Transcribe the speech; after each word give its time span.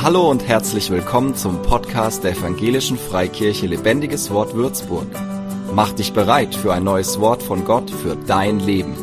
Hallo 0.00 0.30
und 0.30 0.46
herzlich 0.46 0.90
willkommen 0.90 1.34
zum 1.34 1.60
Podcast 1.62 2.22
der 2.22 2.30
Evangelischen 2.30 2.96
Freikirche 2.96 3.66
Lebendiges 3.66 4.30
Wort 4.30 4.54
Würzburg. 4.54 5.08
Mach 5.74 5.90
dich 5.90 6.12
bereit 6.12 6.54
für 6.54 6.72
ein 6.72 6.84
neues 6.84 7.18
Wort 7.18 7.42
von 7.42 7.64
Gott 7.64 7.90
für 7.90 8.14
dein 8.14 8.60
Leben. 8.60 8.94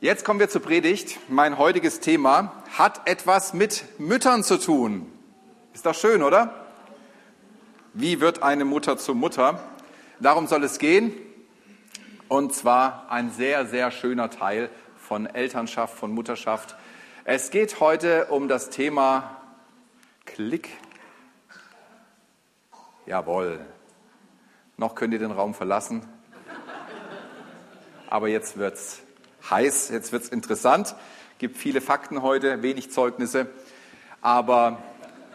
Jetzt 0.00 0.24
kommen 0.24 0.38
wir 0.38 0.48
zur 0.48 0.62
Predigt. 0.62 1.18
Mein 1.28 1.58
heutiges 1.58 1.98
Thema 1.98 2.62
hat 2.78 3.08
etwas 3.08 3.54
mit 3.54 3.84
Müttern 3.98 4.44
zu 4.44 4.56
tun. 4.56 5.04
Ist 5.74 5.84
doch 5.84 5.96
schön, 5.96 6.22
oder? 6.22 6.54
Wie 7.92 8.20
wird 8.20 8.44
eine 8.44 8.64
Mutter 8.64 8.96
zur 8.98 9.16
Mutter? 9.16 9.60
Darum 10.20 10.46
soll 10.46 10.62
es 10.62 10.78
gehen. 10.78 11.12
Und 12.28 12.54
zwar 12.54 13.10
ein 13.10 13.32
sehr, 13.32 13.66
sehr 13.66 13.90
schöner 13.90 14.30
Teil 14.30 14.70
von 14.96 15.26
Elternschaft, 15.26 15.98
von 15.98 16.12
Mutterschaft. 16.12 16.76
Es 17.32 17.52
geht 17.52 17.78
heute 17.78 18.24
um 18.24 18.48
das 18.48 18.70
Thema 18.70 19.40
Klick. 20.26 20.68
Jawohl. 23.06 23.60
Noch 24.76 24.96
könnt 24.96 25.12
ihr 25.12 25.20
den 25.20 25.30
Raum 25.30 25.54
verlassen. 25.54 26.04
Aber 28.08 28.26
jetzt 28.26 28.58
wird's 28.58 29.02
heiß, 29.48 29.90
jetzt 29.90 30.10
wird's 30.10 30.26
interessant. 30.26 30.96
Gibt 31.38 31.56
viele 31.56 31.80
Fakten 31.80 32.22
heute, 32.22 32.64
wenig 32.64 32.90
Zeugnisse. 32.90 33.46
Aber 34.20 34.82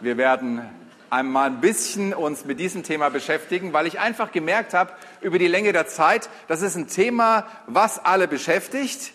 wir 0.00 0.18
werden 0.18 0.68
einmal 1.08 1.48
ein 1.48 1.62
bisschen 1.62 2.12
uns 2.12 2.44
mit 2.44 2.60
diesem 2.60 2.82
Thema 2.82 3.08
beschäftigen, 3.08 3.72
weil 3.72 3.86
ich 3.86 4.00
einfach 4.00 4.32
gemerkt 4.32 4.74
habe 4.74 4.92
über 5.22 5.38
die 5.38 5.48
Länge 5.48 5.72
der 5.72 5.86
Zeit, 5.86 6.28
das 6.46 6.60
ist 6.60 6.76
ein 6.76 6.88
Thema, 6.88 7.46
was 7.66 8.04
alle 8.04 8.28
beschäftigt 8.28 9.14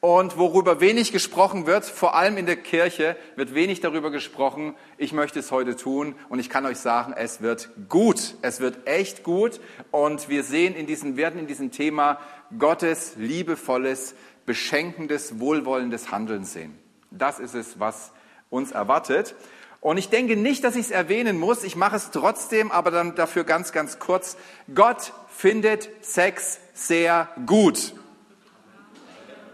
und 0.00 0.38
worüber 0.38 0.80
wenig 0.80 1.12
gesprochen 1.12 1.66
wird, 1.66 1.84
vor 1.84 2.14
allem 2.14 2.38
in 2.38 2.46
der 2.46 2.56
Kirche 2.56 3.16
wird 3.36 3.54
wenig 3.54 3.80
darüber 3.80 4.10
gesprochen. 4.10 4.74
Ich 4.96 5.12
möchte 5.12 5.38
es 5.38 5.50
heute 5.50 5.76
tun 5.76 6.14
und 6.30 6.38
ich 6.38 6.48
kann 6.48 6.64
euch 6.64 6.78
sagen, 6.78 7.12
es 7.14 7.42
wird 7.42 7.68
gut. 7.88 8.36
Es 8.40 8.60
wird 8.60 8.86
echt 8.86 9.22
gut 9.22 9.60
und 9.90 10.30
wir 10.30 10.42
sehen 10.42 10.74
in 10.74 10.86
diesem, 10.86 11.18
werden 11.18 11.38
in 11.38 11.46
diesem 11.46 11.70
Thema 11.70 12.18
Gottes 12.58 13.16
liebevolles, 13.16 14.14
beschenkendes, 14.46 15.38
wohlwollendes 15.38 16.10
Handeln 16.10 16.44
sehen. 16.44 16.78
Das 17.10 17.38
ist 17.38 17.54
es, 17.54 17.78
was 17.78 18.12
uns 18.48 18.72
erwartet. 18.72 19.34
Und 19.82 19.98
ich 19.98 20.08
denke 20.08 20.36
nicht, 20.36 20.64
dass 20.64 20.76
ich 20.76 20.86
es 20.86 20.90
erwähnen 20.90 21.38
muss. 21.38 21.62
Ich 21.62 21.76
mache 21.76 21.96
es 21.96 22.10
trotzdem, 22.10 22.70
aber 22.72 22.90
dann 22.90 23.14
dafür 23.16 23.44
ganz, 23.44 23.72
ganz 23.72 23.98
kurz. 23.98 24.36
Gott 24.74 25.12
findet 25.28 25.90
Sex 26.02 26.58
sehr 26.74 27.28
gut. 27.46 27.94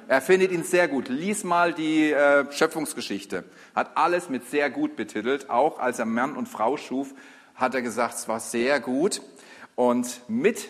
Er 0.08 0.20
findet 0.20 0.52
ihn 0.52 0.62
sehr 0.62 0.86
gut. 0.86 1.08
Lies 1.08 1.42
mal 1.42 1.72
die 1.72 2.12
äh, 2.12 2.50
Schöpfungsgeschichte. 2.52 3.42
Hat 3.74 3.96
alles 3.96 4.28
mit 4.28 4.48
sehr 4.48 4.70
gut 4.70 4.94
betitelt. 4.94 5.50
Auch 5.50 5.80
als 5.80 5.98
er 5.98 6.04
Mann 6.04 6.36
und 6.36 6.48
Frau 6.48 6.76
schuf, 6.76 7.12
hat 7.56 7.74
er 7.74 7.82
gesagt, 7.82 8.14
es 8.14 8.28
war 8.28 8.38
sehr 8.38 8.78
gut. 8.78 9.20
Und 9.74 10.20
mit 10.28 10.68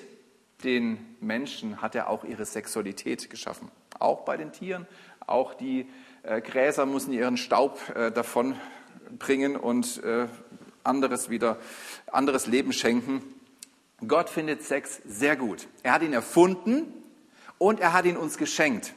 den 0.64 1.16
Menschen 1.20 1.82
hat 1.82 1.94
er 1.94 2.08
auch 2.08 2.24
ihre 2.24 2.46
Sexualität 2.46 3.28
geschaffen. 3.28 3.70
Auch 3.98 4.24
bei 4.24 4.38
den 4.38 4.52
Tieren. 4.52 4.86
Auch 5.26 5.52
die 5.52 5.86
äh, 6.22 6.40
Gräser 6.40 6.86
müssen 6.86 7.12
ihren 7.12 7.36
Staub 7.36 7.78
äh, 7.94 8.10
davon 8.10 8.56
bringen 9.18 9.56
und 9.56 10.02
äh, 10.02 10.28
anderes 10.82 11.28
wieder, 11.28 11.58
anderes 12.10 12.46
Leben 12.46 12.72
schenken. 12.72 13.22
Gott 14.06 14.30
findet 14.30 14.62
Sex 14.62 15.00
sehr 15.04 15.36
gut. 15.36 15.68
Er 15.82 15.92
hat 15.92 16.02
ihn 16.02 16.14
erfunden 16.14 16.84
und 17.58 17.80
er 17.80 17.92
hat 17.92 18.06
ihn 18.06 18.16
uns 18.16 18.38
geschenkt. 18.38 18.94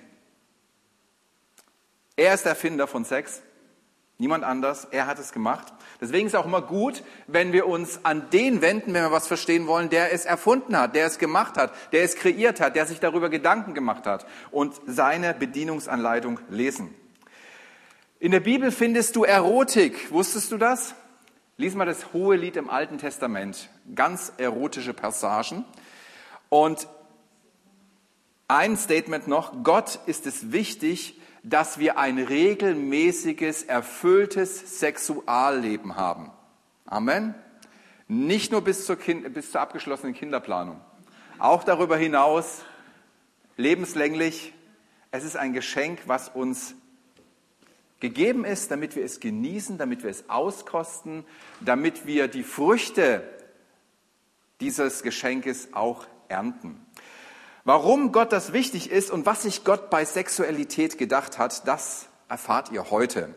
Er 2.20 2.34
ist 2.34 2.44
der 2.44 2.50
Erfinder 2.50 2.86
von 2.86 3.06
Sex, 3.06 3.42
niemand 4.18 4.44
anders. 4.44 4.90
Er 4.92 5.08
hat 5.08 5.20
es 5.20 5.32
gemacht. 5.32 5.72
Deswegen 6.02 6.28
ist 6.28 6.34
es 6.34 6.40
auch 6.40 6.46
immer 6.46 6.62
gut, 6.62 7.02
wenn 7.28 7.54
wir 7.54 7.66
uns 7.66 8.04
an 8.04 8.30
den 8.32 8.62
wenden, 8.62 8.94
wenn 8.94 9.04
wir 9.04 9.12
was 9.14 9.26
verstehen 9.26 9.68
wollen, 9.68 9.90
der 9.90 10.12
es 10.12 10.26
erfunden 10.26 10.78
hat, 10.78 10.96
der 10.96 11.06
es 11.06 11.18
gemacht 11.18 11.56
hat, 11.56 11.72
der 11.94 12.04
es 12.04 12.16
kreiert 12.16 12.60
hat, 12.60 12.76
der 12.76 12.86
sich 12.86 13.00
darüber 13.00 13.30
Gedanken 13.30 13.74
gemacht 13.74 14.06
hat 14.06 14.26
und 14.52 14.76
seine 14.86 15.34
Bedienungsanleitung 15.34 16.42
lesen. 16.50 16.94
In 18.20 18.32
der 18.32 18.42
Bibel 18.42 18.74
findest 18.74 19.16
du 19.16 19.24
Erotik. 19.24 20.12
Wusstest 20.12 20.52
du 20.52 20.58
das? 20.58 20.96
Lies 21.56 21.74
mal 21.74 21.86
das 21.86 22.12
Hohe 22.12 22.36
Lied 22.36 22.58
im 22.58 22.70
Alten 22.70 22.98
Testament. 22.98 23.70
Ganz 23.96 24.34
erotische 24.36 24.94
Passagen. 24.94 25.64
Und 26.50 26.86
ein 28.50 28.76
Statement 28.76 29.30
noch. 29.30 29.64
Gott 29.64 30.00
ist 30.06 30.26
es 30.26 30.52
wichtig, 30.52 31.19
dass 31.50 31.80
wir 31.80 31.98
ein 31.98 32.20
regelmäßiges, 32.20 33.64
erfülltes 33.64 34.80
Sexualleben 34.80 35.96
haben. 35.96 36.32
Amen. 36.86 37.34
Nicht 38.08 38.52
nur 38.52 38.62
bis 38.62 38.86
zur, 38.86 38.98
kind, 38.98 39.34
bis 39.34 39.52
zur 39.52 39.62
abgeschlossenen 39.62 40.14
Kinderplanung. 40.14 40.80
Auch 41.40 41.64
darüber 41.64 41.98
hinaus 41.98 42.64
lebenslänglich. 43.58 44.54
Es 45.12 45.24
ist 45.24 45.38
ein 45.38 45.54
Geschenk, 45.54 46.02
was 46.06 46.30
uns 46.30 46.76
gegeben 48.00 48.46
ist, 48.46 48.70
damit 48.72 48.96
wir 48.96 49.04
es 49.04 49.20
genießen, 49.20 49.78
damit 49.78 50.04
wir 50.04 50.10
es 50.10 50.30
auskosten, 50.30 51.26
damit 51.62 52.06
wir 52.06 52.28
die 52.28 52.44
Früchte 52.44 53.24
dieses 54.62 55.04
Geschenkes 55.04 55.70
auch 55.74 56.06
ernten. 56.28 56.86
Warum 57.72 58.12
Gott 58.12 58.32
das 58.32 58.52
wichtig 58.52 58.90
ist 58.90 59.12
und 59.12 59.28
was 59.28 59.44
sich 59.44 59.64
Gott 59.64 59.92
bei 59.92 60.04
Sexualität 60.04 60.98
gedacht 60.98 61.38
hat, 61.38 61.68
das 61.68 62.08
erfahrt 62.28 62.72
ihr 62.72 62.90
heute. 62.90 63.30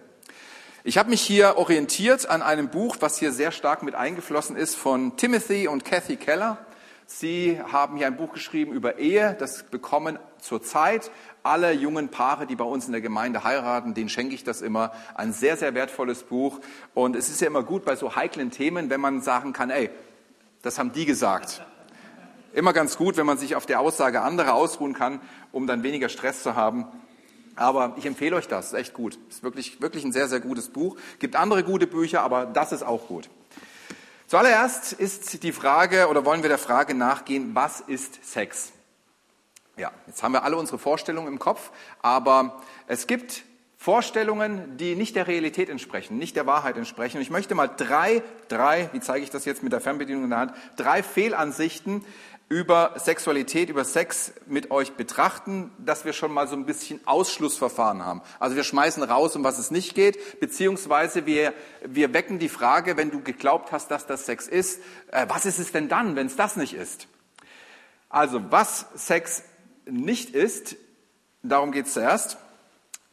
Ich 0.84 0.96
habe 0.96 1.10
mich 1.10 1.20
hier 1.20 1.58
orientiert 1.58 2.24
an 2.30 2.40
einem 2.40 2.70
Buch, 2.70 2.96
was 3.00 3.18
hier 3.18 3.30
sehr 3.30 3.52
stark 3.52 3.82
mit 3.82 3.94
eingeflossen 3.94 4.56
ist, 4.56 4.74
von 4.74 5.18
Timothy 5.18 5.68
und 5.68 5.84
Kathy 5.84 6.16
Keller. 6.16 6.56
Sie 7.04 7.60
haben 7.70 7.98
hier 7.98 8.06
ein 8.06 8.16
Buch 8.16 8.32
geschrieben 8.32 8.72
über 8.72 8.96
Ehe. 8.96 9.36
Das 9.38 9.64
bekommen 9.64 10.18
zurzeit 10.40 11.10
alle 11.42 11.72
jungen 11.72 12.08
Paare, 12.08 12.46
die 12.46 12.56
bei 12.56 12.64
uns 12.64 12.86
in 12.86 12.92
der 12.92 13.02
Gemeinde 13.02 13.44
heiraten, 13.44 13.92
denen 13.92 14.08
schenke 14.08 14.34
ich 14.34 14.44
das 14.44 14.62
immer. 14.62 14.92
Ein 15.14 15.34
sehr, 15.34 15.58
sehr 15.58 15.74
wertvolles 15.74 16.22
Buch. 16.22 16.58
Und 16.94 17.16
es 17.16 17.28
ist 17.28 17.42
ja 17.42 17.48
immer 17.48 17.64
gut 17.64 17.84
bei 17.84 17.96
so 17.96 18.16
heiklen 18.16 18.50
Themen, 18.50 18.88
wenn 18.88 19.02
man 19.02 19.20
sagen 19.20 19.52
kann, 19.52 19.68
ey, 19.68 19.90
das 20.62 20.78
haben 20.78 20.94
die 20.94 21.04
gesagt. 21.04 21.66
Immer 22.54 22.72
ganz 22.72 22.98
gut, 22.98 23.16
wenn 23.16 23.26
man 23.26 23.38
sich 23.38 23.56
auf 23.56 23.66
der 23.66 23.80
Aussage 23.80 24.20
anderer 24.20 24.54
ausruhen 24.54 24.92
kann, 24.92 25.20
um 25.52 25.66
dann 25.66 25.82
weniger 25.82 26.08
Stress 26.08 26.42
zu 26.42 26.54
haben. 26.54 26.86
Aber 27.56 27.94
ich 27.96 28.06
empfehle 28.06 28.36
euch 28.36 28.48
das, 28.48 28.68
ist 28.68 28.72
echt 28.74 28.94
gut. 28.94 29.18
Ist 29.28 29.42
wirklich, 29.42 29.80
wirklich 29.80 30.04
ein 30.04 30.12
sehr, 30.12 30.28
sehr 30.28 30.40
gutes 30.40 30.68
Buch. 30.68 30.96
Gibt 31.18 31.36
andere 31.36 31.64
gute 31.64 31.86
Bücher, 31.86 32.22
aber 32.22 32.46
das 32.46 32.72
ist 32.72 32.82
auch 32.82 33.08
gut. 33.08 33.28
Zuallererst 34.26 34.92
ist 34.94 35.42
die 35.42 35.52
Frage, 35.52 36.08
oder 36.08 36.24
wollen 36.24 36.42
wir 36.42 36.48
der 36.48 36.58
Frage 36.58 36.94
nachgehen, 36.94 37.54
was 37.54 37.80
ist 37.80 38.24
Sex? 38.24 38.72
Ja, 39.76 39.90
jetzt 40.06 40.22
haben 40.22 40.32
wir 40.32 40.44
alle 40.44 40.56
unsere 40.56 40.78
Vorstellungen 40.78 41.28
im 41.28 41.38
Kopf, 41.38 41.70
aber 42.00 42.62
es 42.86 43.06
gibt 43.06 43.44
Vorstellungen, 43.82 44.76
die 44.76 44.94
nicht 44.94 45.16
der 45.16 45.26
Realität 45.26 45.68
entsprechen, 45.68 46.16
nicht 46.16 46.36
der 46.36 46.46
Wahrheit 46.46 46.76
entsprechen. 46.76 47.16
Und 47.16 47.22
ich 47.24 47.30
möchte 47.30 47.56
mal 47.56 47.66
drei, 47.66 48.22
drei, 48.46 48.88
wie 48.92 49.00
zeige 49.00 49.24
ich 49.24 49.30
das 49.30 49.44
jetzt 49.44 49.64
mit 49.64 49.72
der 49.72 49.80
Fernbedienung 49.80 50.22
in 50.22 50.30
der 50.30 50.38
Hand, 50.38 50.52
drei 50.76 51.02
Fehlansichten 51.02 52.04
über 52.48 52.94
Sexualität, 52.96 53.70
über 53.70 53.84
Sex 53.84 54.34
mit 54.46 54.70
euch 54.70 54.92
betrachten, 54.92 55.72
dass 55.78 56.04
wir 56.04 56.12
schon 56.12 56.32
mal 56.32 56.46
so 56.46 56.54
ein 56.54 56.64
bisschen 56.64 57.00
Ausschlussverfahren 57.06 58.04
haben. 58.04 58.22
Also 58.38 58.54
wir 58.54 58.62
schmeißen 58.62 59.02
raus, 59.02 59.34
um 59.34 59.42
was 59.42 59.58
es 59.58 59.72
nicht 59.72 59.96
geht, 59.96 60.38
beziehungsweise 60.38 61.26
wir, 61.26 61.52
wir 61.84 62.14
wecken 62.14 62.38
die 62.38 62.48
Frage, 62.48 62.96
wenn 62.96 63.10
du 63.10 63.20
geglaubt 63.20 63.72
hast, 63.72 63.90
dass 63.90 64.06
das 64.06 64.26
Sex 64.26 64.46
ist, 64.46 64.80
äh, 65.08 65.26
was 65.28 65.44
ist 65.44 65.58
es 65.58 65.72
denn 65.72 65.88
dann, 65.88 66.14
wenn 66.14 66.28
es 66.28 66.36
das 66.36 66.54
nicht 66.54 66.74
ist? 66.74 67.08
Also 68.08 68.52
was 68.52 68.86
Sex 68.94 69.42
nicht 69.86 70.30
ist, 70.30 70.76
darum 71.42 71.72
geht 71.72 71.86
es 71.86 71.94
zuerst. 71.94 72.38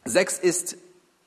Sex 0.04 0.38
ist, 0.38 0.76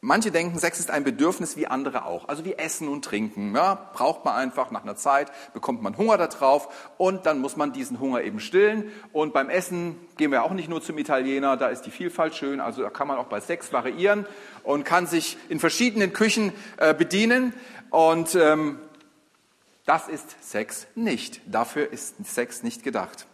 manche 0.01 0.31
denken, 0.31 0.57
Sex 0.57 0.79
ist 0.79 0.89
ein 0.89 1.03
Bedürfnis 1.03 1.57
wie 1.57 1.67
andere 1.67 2.05
auch. 2.05 2.27
Also 2.27 2.43
wie 2.45 2.53
Essen 2.53 2.87
und 2.87 3.05
Trinken. 3.05 3.55
Ja, 3.55 3.89
braucht 3.93 4.25
man 4.25 4.35
einfach 4.35 4.71
nach 4.71 4.83
einer 4.83 4.95
Zeit, 4.95 5.31
bekommt 5.53 5.81
man 5.81 5.97
Hunger 5.97 6.17
darauf 6.17 6.93
und 6.97 7.25
dann 7.25 7.39
muss 7.39 7.55
man 7.55 7.71
diesen 7.73 7.99
Hunger 7.99 8.21
eben 8.21 8.39
stillen. 8.39 8.91
Und 9.11 9.33
beim 9.33 9.49
Essen 9.49 9.95
gehen 10.17 10.31
wir 10.31 10.43
auch 10.43 10.51
nicht 10.51 10.69
nur 10.69 10.81
zum 10.81 10.97
Italiener, 10.97 11.57
da 11.57 11.67
ist 11.67 11.83
die 11.83 11.91
Vielfalt 11.91 12.35
schön. 12.35 12.59
Also 12.59 12.81
da 12.81 12.89
kann 12.89 13.07
man 13.07 13.17
auch 13.17 13.27
bei 13.27 13.39
Sex 13.39 13.71
variieren 13.71 14.25
und 14.63 14.83
kann 14.83 15.07
sich 15.07 15.37
in 15.49 15.59
verschiedenen 15.59 16.13
Küchen 16.13 16.51
äh, 16.77 16.93
bedienen. 16.93 17.53
Und 17.89 18.35
ähm, 18.35 18.79
das 19.85 20.07
ist 20.07 20.35
Sex 20.41 20.87
nicht. 20.95 21.41
Dafür 21.45 21.91
ist 21.91 22.15
Sex 22.25 22.63
nicht 22.63 22.83
gedacht. 22.83 23.27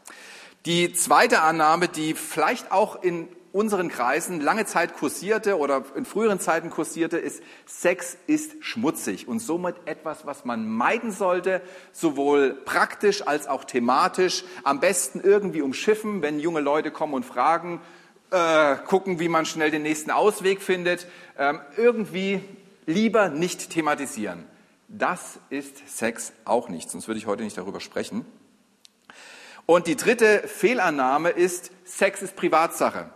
Die 0.65 0.91
zweite 0.93 1.41
Annahme, 1.41 1.87
die 1.87 2.13
vielleicht 2.15 2.71
auch 2.71 3.01
in 3.01 3.29
unseren 3.51 3.89
Kreisen 3.89 4.41
lange 4.41 4.65
Zeit 4.65 4.95
kursierte 4.95 5.57
oder 5.57 5.83
in 5.95 6.05
früheren 6.05 6.39
Zeiten 6.39 6.69
kursierte, 6.69 7.17
ist, 7.17 7.41
Sex 7.65 8.17
ist 8.27 8.63
schmutzig 8.63 9.27
und 9.27 9.39
somit 9.39 9.75
etwas, 9.85 10.25
was 10.25 10.45
man 10.45 10.67
meiden 10.67 11.11
sollte, 11.11 11.61
sowohl 11.91 12.53
praktisch 12.65 13.25
als 13.27 13.47
auch 13.47 13.63
thematisch. 13.63 14.43
Am 14.63 14.79
besten 14.79 15.19
irgendwie 15.21 15.61
umschiffen, 15.61 16.21
wenn 16.21 16.39
junge 16.39 16.61
Leute 16.61 16.91
kommen 16.91 17.13
und 17.13 17.25
fragen, 17.25 17.81
äh, 18.31 18.75
gucken, 18.87 19.19
wie 19.19 19.29
man 19.29 19.45
schnell 19.45 19.71
den 19.71 19.83
nächsten 19.83 20.11
Ausweg 20.11 20.61
findet. 20.61 21.07
Ähm, 21.37 21.59
irgendwie 21.77 22.41
lieber 22.85 23.29
nicht 23.29 23.69
thematisieren. 23.69 24.45
Das 24.87 25.39
ist 25.49 25.97
Sex 25.97 26.33
auch 26.45 26.69
nicht, 26.69 26.89
sonst 26.89 27.07
würde 27.07 27.19
ich 27.19 27.27
heute 27.27 27.43
nicht 27.43 27.57
darüber 27.57 27.79
sprechen. 27.79 28.25
Und 29.65 29.85
die 29.85 29.95
dritte 29.95 30.47
Fehlannahme 30.47 31.29
ist, 31.29 31.71
Sex 31.83 32.23
ist 32.23 32.35
Privatsache. 32.35 33.11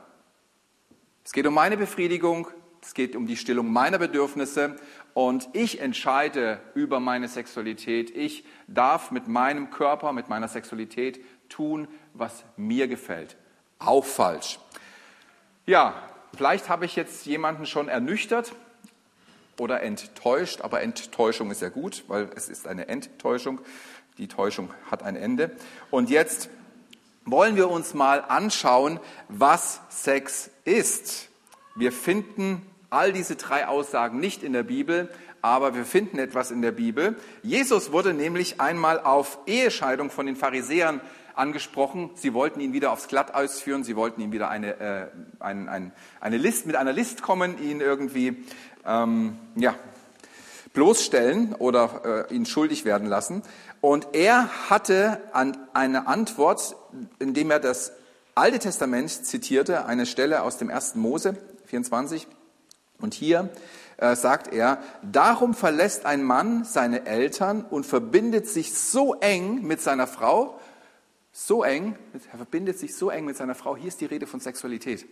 Es 1.26 1.32
geht 1.32 1.48
um 1.48 1.54
meine 1.54 1.78
Befriedigung, 1.78 2.48
es 2.82 2.94
geht 2.94 3.16
um 3.16 3.28
die 3.28 3.38
Stillung 3.38 3.72
meiner 3.72 3.98
Bedürfnisse 3.98 4.76
und 5.14 5.48
ich 5.54 5.80
entscheide 5.80 6.60
über 6.76 7.00
meine 7.00 7.30
Sexualität. 7.30 8.10
Ich 8.16 8.44
darf 8.68 9.10
mit 9.10 9.30
meinem 9.30 9.70
Körper, 9.70 10.12
mit 10.12 10.28
meiner 10.28 10.50
Sexualität 10.50 11.24
tun, 11.48 11.88
was 12.14 12.44
mir 12.58 12.90
gefällt. 12.90 13.38
Auch 13.80 14.04
falsch. 14.04 14.60
Ja, 15.66 15.96
vielleicht 16.36 16.68
habe 16.68 16.86
ich 16.86 16.98
jetzt 16.98 17.26
jemanden 17.26 17.66
schon 17.68 17.88
ernüchtert 17.88 18.54
oder 19.58 19.82
enttäuscht, 19.82 20.60
aber 20.60 20.82
Enttäuschung 20.82 21.52
ist 21.52 21.62
ja 21.62 21.70
gut, 21.70 22.04
weil 22.10 22.30
es 22.36 22.50
ist 22.50 22.68
eine 22.68 22.90
Enttäuschung. 22.90 23.62
Die 24.18 24.28
Täuschung 24.28 24.74
hat 24.92 25.04
ein 25.04 25.16
Ende. 25.16 25.52
Und 25.90 26.10
jetzt 26.10 26.50
wollen 27.26 27.56
wir 27.56 27.70
uns 27.70 27.94
mal 27.94 28.24
anschauen, 28.28 29.00
was 29.30 29.82
Sex 29.90 30.50
ist. 30.66 31.30
Wir 31.76 31.92
finden 31.92 32.62
all 32.90 33.14
diese 33.14 33.36
drei 33.36 33.68
Aussagen 33.68 34.20
nicht 34.20 34.44
in 34.44 34.54
der 34.54 34.64
Bibel, 34.64 35.10
aber 35.42 35.76
wir 35.76 35.86
finden 35.86 36.20
etwas 36.20 36.52
in 36.52 36.62
der 36.62 36.72
Bibel. 36.72 37.18
Jesus 37.42 37.92
wurde 37.92 38.14
nämlich 38.14 38.62
einmal 38.62 39.00
auf 39.00 39.40
Ehescheidung 39.46 40.10
von 40.10 40.26
den 40.26 40.36
Pharisäern 40.36 41.02
angesprochen. 41.36 42.12
Sie 42.16 42.34
wollten 42.34 42.60
ihn 42.60 42.74
wieder 42.74 42.92
aufs 42.92 43.08
Glatteis 43.08 43.60
führen, 43.60 43.84
sie 43.84 43.96
wollten 43.96 44.22
ihm 44.22 44.32
wieder 44.32 44.50
eine, 44.50 44.80
äh, 44.80 45.08
ein, 45.40 45.68
ein, 45.68 45.92
eine 46.22 46.38
List, 46.38 46.66
mit 46.66 46.76
einer 46.76 46.94
List 46.94 47.22
kommen, 47.22 47.62
ihn 47.62 47.82
irgendwie 47.82 48.44
ähm, 48.86 49.38
ja, 49.56 49.76
bloßstellen 50.74 51.54
oder 51.54 52.28
äh, 52.30 52.34
ihn 52.34 52.46
schuldig 52.46 52.84
werden 52.84 53.08
lassen. 53.08 53.44
Und 53.82 54.10
er 54.14 54.70
hatte 54.70 55.22
an 55.32 55.58
eine 55.74 56.08
Antwort, 56.08 56.76
indem 57.20 57.52
er 57.52 57.60
das 57.60 57.94
Alte 58.36 58.58
Testament 58.58 59.12
zitierte, 59.12 59.86
eine 59.86 60.08
Stelle 60.08 60.42
aus 60.42 60.58
dem 60.58 60.72
1. 60.72 60.96
Mose 60.96 61.38
24. 61.66 62.28
Und 63.00 63.14
hier 63.14 63.50
äh, 63.98 64.16
sagt 64.16 64.52
er, 64.52 64.82
darum 65.04 65.54
verlässt 65.54 66.06
ein 66.06 66.24
Mann 66.24 66.64
seine 66.66 67.06
Eltern 67.06 67.64
und 67.64 67.86
verbindet 67.86 68.48
sich 68.48 68.74
so 68.74 69.14
eng 69.16 69.62
mit 69.62 69.82
seiner 69.82 70.08
Frau, 70.08 70.60
so 71.32 71.64
eng, 71.64 71.96
er 72.32 72.38
verbindet 72.38 72.80
sich 72.80 72.96
so 72.96 73.10
eng 73.10 73.26
mit 73.26 73.38
seiner 73.38 73.56
Frau. 73.56 73.76
Hier 73.76 73.88
ist 73.88 74.02
die 74.02 74.06
Rede 74.06 74.28
von 74.28 74.40
Sexualität. 74.40 75.06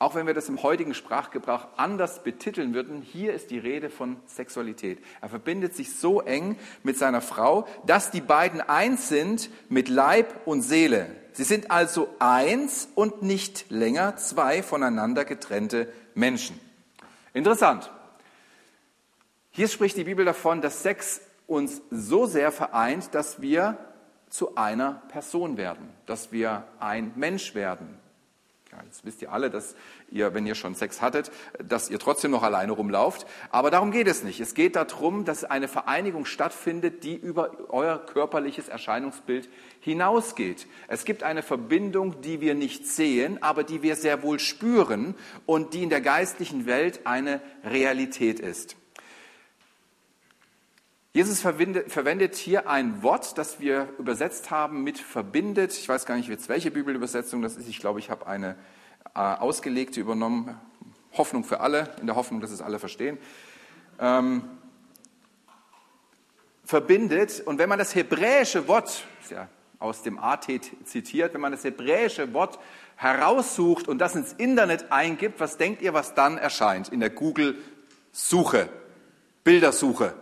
Auch 0.00 0.14
wenn 0.14 0.28
wir 0.28 0.34
das 0.34 0.48
im 0.48 0.62
heutigen 0.62 0.94
Sprachgebrauch 0.94 1.66
anders 1.76 2.22
betiteln 2.22 2.72
würden, 2.72 3.02
hier 3.02 3.32
ist 3.34 3.50
die 3.50 3.58
Rede 3.58 3.90
von 3.90 4.16
Sexualität. 4.26 5.02
Er 5.20 5.28
verbindet 5.28 5.74
sich 5.74 5.92
so 5.96 6.20
eng 6.20 6.56
mit 6.84 6.96
seiner 6.96 7.20
Frau, 7.20 7.66
dass 7.84 8.12
die 8.12 8.20
beiden 8.20 8.60
eins 8.60 9.08
sind 9.08 9.50
mit 9.68 9.88
Leib 9.88 10.46
und 10.46 10.62
Seele. 10.62 11.10
Sie 11.32 11.42
sind 11.42 11.72
also 11.72 12.14
eins 12.20 12.88
und 12.94 13.22
nicht 13.22 13.70
länger 13.70 14.16
zwei 14.16 14.62
voneinander 14.62 15.24
getrennte 15.24 15.92
Menschen. 16.14 16.58
Interessant. 17.34 17.90
Hier 19.50 19.66
spricht 19.66 19.96
die 19.96 20.04
Bibel 20.04 20.24
davon, 20.24 20.60
dass 20.60 20.84
Sex 20.84 21.20
uns 21.48 21.82
so 21.90 22.26
sehr 22.26 22.52
vereint, 22.52 23.14
dass 23.16 23.40
wir 23.40 23.78
zu 24.28 24.54
einer 24.54 25.02
Person 25.08 25.56
werden, 25.56 25.88
dass 26.06 26.30
wir 26.30 26.64
ein 26.78 27.12
Mensch 27.16 27.56
werden. 27.56 27.98
Ja, 28.70 28.82
jetzt 28.84 29.02
wisst 29.04 29.22
ihr 29.22 29.32
alle, 29.32 29.48
dass 29.48 29.74
ihr, 30.10 30.34
wenn 30.34 30.46
ihr 30.46 30.54
schon 30.54 30.74
Sex 30.74 31.00
hattet, 31.00 31.30
dass 31.64 31.88
ihr 31.88 31.98
trotzdem 31.98 32.30
noch 32.30 32.42
alleine 32.42 32.72
rumlauft. 32.72 33.26
Aber 33.50 33.70
darum 33.70 33.90
geht 33.90 34.06
es 34.06 34.22
nicht. 34.22 34.40
Es 34.40 34.54
geht 34.54 34.76
darum, 34.76 35.24
dass 35.24 35.44
eine 35.44 35.68
Vereinigung 35.68 36.26
stattfindet, 36.26 37.02
die 37.02 37.16
über 37.16 37.70
euer 37.70 37.98
körperliches 37.98 38.68
Erscheinungsbild 38.68 39.48
hinausgeht. 39.80 40.66
Es 40.86 41.06
gibt 41.06 41.22
eine 41.22 41.42
Verbindung, 41.42 42.20
die 42.20 42.42
wir 42.42 42.54
nicht 42.54 42.86
sehen, 42.86 43.42
aber 43.42 43.64
die 43.64 43.82
wir 43.82 43.96
sehr 43.96 44.22
wohl 44.22 44.38
spüren 44.38 45.14
und 45.46 45.72
die 45.72 45.82
in 45.82 45.90
der 45.90 46.02
geistlichen 46.02 46.66
Welt 46.66 47.06
eine 47.06 47.40
Realität 47.64 48.38
ist. 48.38 48.77
Jesus 51.14 51.40
verwendet 51.40 52.36
hier 52.36 52.68
ein 52.68 53.02
Wort, 53.02 53.38
das 53.38 53.60
wir 53.60 53.88
übersetzt 53.98 54.50
haben 54.50 54.84
mit 54.84 54.98
verbindet. 54.98 55.72
Ich 55.72 55.88
weiß 55.88 56.04
gar 56.04 56.16
nicht 56.16 56.28
jetzt, 56.28 56.48
welche 56.48 56.70
Bibelübersetzung 56.70 57.40
das 57.40 57.56
ist. 57.56 57.68
Ich 57.68 57.80
glaube, 57.80 57.98
ich 57.98 58.10
habe 58.10 58.26
eine 58.26 58.56
äh, 59.14 59.20
ausgelegte 59.20 60.00
übernommen. 60.00 60.60
Hoffnung 61.16 61.44
für 61.44 61.60
alle, 61.60 61.90
in 62.00 62.06
der 62.06 62.16
Hoffnung, 62.16 62.40
dass 62.40 62.50
es 62.50 62.60
alle 62.60 62.78
verstehen. 62.78 63.18
Ähm, 63.98 64.44
verbindet. 66.64 67.40
Und 67.46 67.58
wenn 67.58 67.70
man 67.70 67.78
das 67.78 67.94
hebräische 67.94 68.68
Wort, 68.68 69.04
ist 69.22 69.30
ja 69.30 69.48
aus 69.78 70.02
dem 70.02 70.18
AT 70.18 70.46
zitiert, 70.84 71.32
wenn 71.34 71.40
man 71.40 71.52
das 71.52 71.64
hebräische 71.64 72.34
Wort 72.34 72.58
heraussucht 72.96 73.88
und 73.88 73.98
das 73.98 74.14
ins 74.14 74.34
Internet 74.34 74.92
eingibt, 74.92 75.40
was 75.40 75.56
denkt 75.56 75.80
ihr, 75.82 75.94
was 75.94 76.14
dann 76.14 76.36
erscheint 76.36 76.90
in 76.90 77.00
der 77.00 77.10
Google-Suche, 77.10 78.68
Bildersuche? 79.44 80.14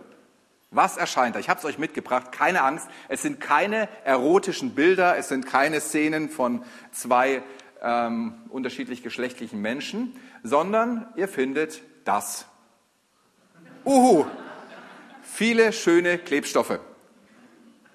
Was 0.71 0.97
erscheint 0.97 1.35
da? 1.35 1.39
Ich 1.39 1.49
habe 1.49 1.59
es 1.59 1.65
euch 1.65 1.77
mitgebracht. 1.77 2.31
Keine 2.31 2.63
Angst. 2.63 2.87
Es 3.07 3.21
sind 3.21 3.39
keine 3.39 3.87
erotischen 4.03 4.75
Bilder. 4.75 5.17
Es 5.17 5.29
sind 5.29 5.45
keine 5.45 5.79
Szenen 5.79 6.29
von 6.29 6.63
zwei 6.91 7.41
ähm, 7.81 8.33
unterschiedlich 8.49 9.01
geschlechtlichen 9.01 9.61
Menschen, 9.61 10.13
sondern 10.43 11.07
ihr 11.15 11.27
findet 11.27 11.81
das. 12.03 12.45
Uhu. 13.85 14.25
Viele 15.21 15.71
schöne 15.71 16.17
Klebstoffe. 16.17 16.79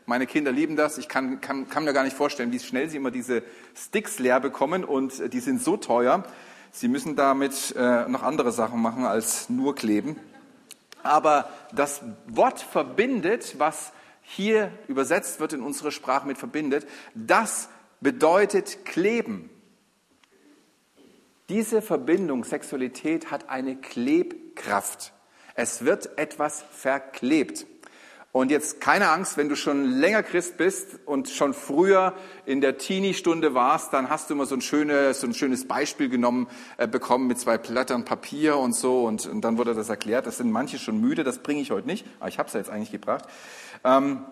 Meine 0.07 0.27
Kinder 0.27 0.51
lieben 0.51 0.77
das. 0.77 0.99
Ich 0.99 1.09
kann, 1.09 1.41
kann, 1.41 1.69
kann 1.69 1.85
mir 1.85 1.93
gar 1.93 2.05
nicht 2.05 2.17
vorstellen, 2.17 2.53
wie 2.53 2.59
schnell 2.59 2.89
sie 2.89 2.97
immer 2.97 3.11
diese 3.11 3.43
Sticks 3.77 4.19
leer 4.19 4.41
bekommen 4.41 4.85
und 4.85 5.33
die 5.33 5.41
sind 5.41 5.63
so 5.63 5.77
teuer. 5.77 6.25
Sie 6.71 6.89
müssen 6.89 7.17
damit 7.17 7.75
äh, 7.77 8.09
noch 8.09 8.23
andere 8.23 8.51
Sachen 8.51 8.81
machen 8.81 9.05
als 9.05 9.51
nur 9.51 9.75
kleben. 9.75 10.17
Aber 11.03 11.49
das 11.73 12.03
Wort 12.27 12.61
verbindet, 12.61 13.59
was 13.59 13.93
hier 14.23 14.73
übersetzt 14.89 15.41
wird 15.41 15.53
in 15.53 15.63
unsere 15.63 15.93
Sprache 15.93 16.27
mit 16.27 16.39
verbindet, 16.39 16.87
das 17.15 17.69
bedeutet 18.01 18.85
kleben. 18.85 19.51
Diese 21.49 21.83
Verbindung 21.83 22.45
Sexualität 22.45 23.31
hat 23.31 23.51
eine 23.51 23.77
Klebkraft. 23.77 25.13
Es 25.55 25.85
wird 25.85 26.19
etwas 26.19 26.63
verklebt. 26.71 27.67
Und 28.33 28.51
jetzt 28.51 28.81
keine 28.81 29.11
Angst, 29.11 29.37
wenn 29.37 29.51
du 29.51 29.57
schon 29.57 29.85
länger 29.85 30.23
Christ 30.23 30.57
bist 30.57 31.01
und 31.05 31.29
schon 31.29 31.53
früher 31.53 32.15
in 32.47 32.63
der 32.63 32.79
Teenie-Stunde 32.79 33.53
warst, 33.53 33.93
dann 33.93 34.09
hast 34.09 34.31
du 34.31 34.35
immer 34.35 34.47
so 34.47 34.55
ein, 34.55 34.63
schönes, 34.63 35.21
so 35.21 35.27
ein 35.27 35.35
schönes 35.35 35.69
Beispiel 35.69 36.09
genommen, 36.09 36.49
äh, 36.79 36.89
bekommen 36.89 37.27
mit 37.27 37.39
zwei 37.39 37.59
Blättern 37.59 38.07
Papier 38.07 38.57
und 38.57 38.75
so 38.75 39.05
und, 39.05 39.27
und, 39.27 39.43
dann 39.43 39.59
wurde 39.59 39.75
das 39.75 39.91
erklärt. 39.91 40.27
Das 40.27 40.39
sind 40.39 40.51
manche 40.51 40.79
schon 40.79 40.99
müde, 40.99 41.25
das 41.25 41.41
bringe 41.41 41.61
ich 41.61 41.71
heute 41.71 41.87
nicht, 41.87 42.07
aber 42.21 42.31
ich 42.31 42.39
habe 42.39 42.47
es 42.47 42.55
ja 42.55 42.61
jetzt 42.61 42.71
eigentlich 42.71 42.91
gebracht. 42.91 43.27
Ähm, 43.85 44.25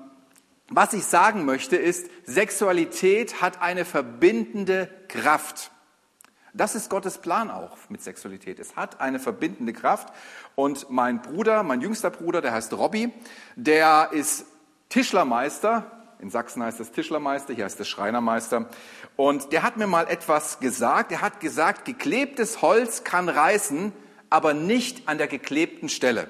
was 0.70 0.94
ich 0.94 1.04
sagen 1.04 1.44
möchte 1.44 1.76
ist, 1.76 2.08
Sexualität 2.24 3.42
hat 3.42 3.60
eine 3.60 3.84
verbindende 3.84 4.88
Kraft. 5.08 5.72
Das 6.52 6.74
ist 6.74 6.90
Gottes 6.90 7.18
Plan 7.18 7.50
auch 7.50 7.76
mit 7.88 8.02
Sexualität. 8.02 8.58
Es 8.58 8.76
hat 8.76 9.00
eine 9.00 9.20
verbindende 9.20 9.72
Kraft. 9.72 10.12
Und 10.54 10.90
mein 10.90 11.22
Bruder, 11.22 11.62
mein 11.62 11.80
jüngster 11.80 12.10
Bruder, 12.10 12.40
der 12.40 12.52
heißt 12.52 12.72
Robby, 12.72 13.12
der 13.56 14.10
ist 14.12 14.46
Tischlermeister. 14.88 15.90
In 16.18 16.28
Sachsen 16.28 16.62
heißt 16.62 16.80
das 16.80 16.92
Tischlermeister, 16.92 17.54
hier 17.54 17.64
heißt 17.64 17.80
es 17.80 17.88
Schreinermeister. 17.88 18.68
Und 19.16 19.52
der 19.52 19.62
hat 19.62 19.76
mir 19.76 19.86
mal 19.86 20.06
etwas 20.08 20.58
gesagt. 20.60 21.12
Er 21.12 21.20
hat 21.22 21.40
gesagt, 21.40 21.84
geklebtes 21.84 22.62
Holz 22.62 23.04
kann 23.04 23.28
reißen, 23.28 23.92
aber 24.28 24.52
nicht 24.52 25.08
an 25.08 25.18
der 25.18 25.28
geklebten 25.28 25.88
Stelle. 25.88 26.28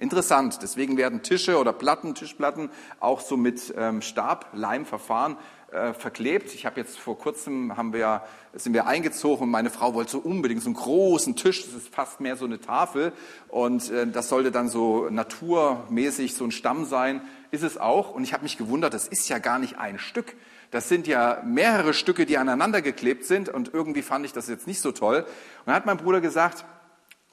Interessant, 0.00 0.60
deswegen 0.62 0.96
werden 0.96 1.22
Tische 1.22 1.58
oder 1.58 1.74
Platten, 1.74 2.14
Tischplatten 2.14 2.70
auch 3.00 3.20
so 3.20 3.36
mit 3.36 3.74
ähm, 3.76 4.00
Stab, 4.00 4.46
Leim 4.54 4.86
verfahren 4.86 5.36
äh, 5.72 5.92
verklebt. 5.94 6.54
Ich 6.54 6.66
habe 6.66 6.80
jetzt 6.80 6.98
vor 6.98 7.18
kurzem 7.18 7.76
haben 7.76 7.92
wir, 7.92 8.22
sind 8.54 8.72
wir 8.72 8.86
eingezogen 8.86 9.44
und 9.44 9.50
meine 9.50 9.70
Frau 9.70 9.94
wollte 9.94 10.10
so 10.10 10.18
unbedingt 10.18 10.62
so 10.62 10.68
einen 10.68 10.74
großen 10.74 11.36
Tisch, 11.36 11.64
das 11.64 11.74
ist 11.74 11.94
fast 11.94 12.20
mehr 12.20 12.36
so 12.36 12.44
eine 12.44 12.60
Tafel 12.60 13.12
und 13.48 13.90
äh, 13.90 14.06
das 14.06 14.28
sollte 14.28 14.50
dann 14.50 14.68
so 14.68 15.08
naturmäßig 15.10 16.34
so 16.34 16.44
ein 16.44 16.50
Stamm 16.50 16.84
sein, 16.84 17.22
ist 17.50 17.62
es 17.62 17.78
auch. 17.78 18.10
Und 18.14 18.24
ich 18.24 18.32
habe 18.32 18.42
mich 18.42 18.58
gewundert, 18.58 18.94
das 18.94 19.06
ist 19.06 19.28
ja 19.28 19.38
gar 19.38 19.58
nicht 19.58 19.78
ein 19.78 19.98
Stück. 19.98 20.34
Das 20.70 20.88
sind 20.88 21.06
ja 21.06 21.42
mehrere 21.44 21.94
Stücke, 21.94 22.26
die 22.26 22.38
aneinander 22.38 22.82
geklebt 22.82 23.24
sind 23.24 23.48
und 23.48 23.72
irgendwie 23.72 24.02
fand 24.02 24.24
ich 24.24 24.32
das 24.32 24.48
jetzt 24.48 24.66
nicht 24.66 24.80
so 24.80 24.92
toll. 24.92 25.18
Und 25.18 25.26
dann 25.66 25.74
hat 25.74 25.86
mein 25.86 25.96
Bruder 25.96 26.20
gesagt, 26.20 26.64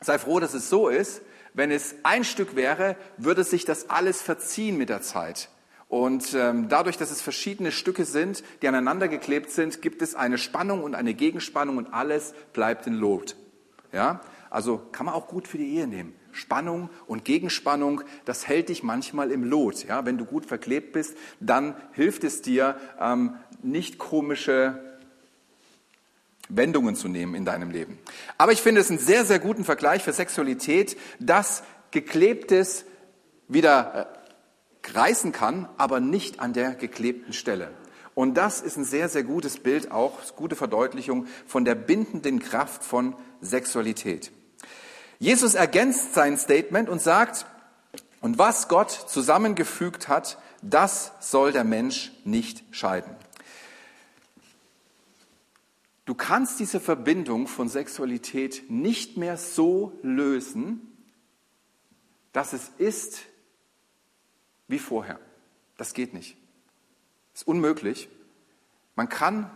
sei 0.01 0.17
froh, 0.19 0.39
dass 0.39 0.53
es 0.53 0.69
so 0.69 0.89
ist. 0.89 1.21
Wenn 1.53 1.71
es 1.71 1.95
ein 2.03 2.23
Stück 2.23 2.55
wäre, 2.55 2.97
würde 3.17 3.43
sich 3.43 3.65
das 3.65 3.89
alles 3.89 4.21
verziehen 4.21 4.77
mit 4.77 4.89
der 4.89 5.01
Zeit. 5.01 5.49
Und 5.89 6.33
ähm, 6.33 6.67
dadurch, 6.67 6.97
dass 6.97 7.11
es 7.11 7.21
verschiedene 7.21 7.71
Stücke 7.71 8.03
sind, 8.03 8.43
die 8.61 8.67
aneinander 8.67 9.07
geklebt 9.07 9.51
sind, 9.51 9.81
gibt 9.81 10.01
es 10.01 10.15
eine 10.15 10.37
Spannung 10.37 10.83
und 10.83 10.95
eine 10.95 11.13
Gegenspannung 11.13 11.77
und 11.77 11.93
alles 11.93 12.33
bleibt 12.51 12.87
in 12.87 12.93
Lot. 12.93 13.37
Ja? 13.93 14.19
Also 14.49 14.81
kann 14.91 15.05
man 15.05 15.15
auch 15.15 15.27
gut 15.27 15.47
für 15.47 15.57
die 15.57 15.75
Ehe 15.75 15.87
nehmen. 15.87 16.13
Spannung 16.33 16.89
und 17.07 17.25
Gegenspannung, 17.25 18.01
das 18.25 18.47
hält 18.47 18.69
dich 18.69 18.83
manchmal 18.83 19.31
im 19.31 19.43
Lot. 19.43 19.85
Ja, 19.85 20.05
wenn 20.05 20.17
du 20.17 20.25
gut 20.25 20.45
verklebt 20.45 20.93
bist, 20.93 21.17
dann 21.39 21.75
hilft 21.93 22.23
es 22.23 22.41
dir, 22.41 22.77
ähm, 22.99 23.35
nicht 23.63 23.97
komische 23.97 24.99
Wendungen 26.49 26.95
zu 26.95 27.07
nehmen 27.07 27.33
in 27.33 27.43
deinem 27.43 27.71
Leben. 27.71 27.97
Aber 28.37 28.51
ich 28.51 28.61
finde 28.61 28.81
es 28.81 28.89
einen 28.89 28.99
sehr, 28.99 29.25
sehr 29.25 29.39
guten 29.39 29.63
Vergleich 29.63 30.03
für 30.03 30.13
Sexualität, 30.13 30.97
dass 31.19 31.63
geklebtes 31.91 32.85
wieder 33.47 34.11
äh, 34.13 34.16
reißen 34.95 35.31
kann, 35.31 35.67
aber 35.77 35.99
nicht 35.99 36.39
an 36.39 36.53
der 36.53 36.75
geklebten 36.75 37.33
Stelle. 37.33 37.71
Und 38.15 38.35
das 38.35 38.61
ist 38.61 38.77
ein 38.77 38.85
sehr, 38.85 39.09
sehr 39.09 39.23
gutes 39.23 39.59
Bild, 39.59 39.91
auch 39.91 40.35
gute 40.35 40.55
Verdeutlichung 40.55 41.27
von 41.45 41.65
der 41.65 41.75
bindenden 41.75 42.39
Kraft 42.39 42.83
von 42.83 43.15
Sexualität. 43.41 44.31
Jesus 45.19 45.55
ergänzt 45.55 46.13
sein 46.13 46.37
Statement 46.37 46.89
und 46.89 47.01
sagt, 47.01 47.45
und 48.21 48.37
was 48.37 48.67
Gott 48.67 48.91
zusammengefügt 48.91 50.07
hat, 50.07 50.39
das 50.61 51.11
soll 51.19 51.51
der 51.51 51.63
Mensch 51.63 52.11
nicht 52.23 52.63
scheiden. 52.71 53.15
Du 56.05 56.15
kannst 56.15 56.59
diese 56.59 56.79
Verbindung 56.79 57.47
von 57.47 57.67
Sexualität 57.67 58.69
nicht 58.69 59.17
mehr 59.17 59.37
so 59.37 59.91
lösen, 60.01 60.81
dass 62.31 62.53
es 62.53 62.71
ist 62.77 63.19
wie 64.67 64.79
vorher. 64.79 65.19
Das 65.77 65.93
geht 65.93 66.13
nicht. 66.13 66.37
Das 67.33 67.41
ist 67.41 67.47
unmöglich. 67.47 68.09
Man 68.95 69.09
kann, 69.09 69.51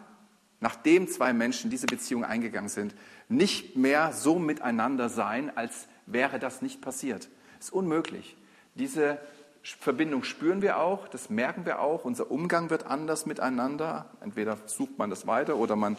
nachdem 0.59 1.07
zwei 1.07 1.33
Menschen 1.33 1.69
diese 1.69 1.87
Beziehung 1.87 2.23
eingegangen 2.23 2.69
sind, 2.69 2.95
nicht 3.27 3.75
mehr 3.75 4.13
so 4.13 4.37
miteinander 4.39 5.09
sein, 5.09 5.55
als 5.55 5.87
wäre 6.05 6.39
das 6.39 6.61
nicht 6.61 6.81
passiert. 6.81 7.29
Das 7.57 7.67
ist 7.67 7.73
unmöglich. 7.73 8.37
Diese 8.75 9.19
Verbindung 9.63 10.23
spüren 10.23 10.61
wir 10.61 10.79
auch, 10.79 11.07
das 11.07 11.29
merken 11.29 11.65
wir 11.65 11.79
auch. 11.79 12.05
Unser 12.05 12.31
Umgang 12.31 12.69
wird 12.69 12.85
anders 12.85 13.25
miteinander. 13.25 14.09
Entweder 14.21 14.57
sucht 14.65 14.97
man 14.97 15.09
das 15.09 15.27
weiter 15.27 15.57
oder 15.57 15.75
man 15.75 15.97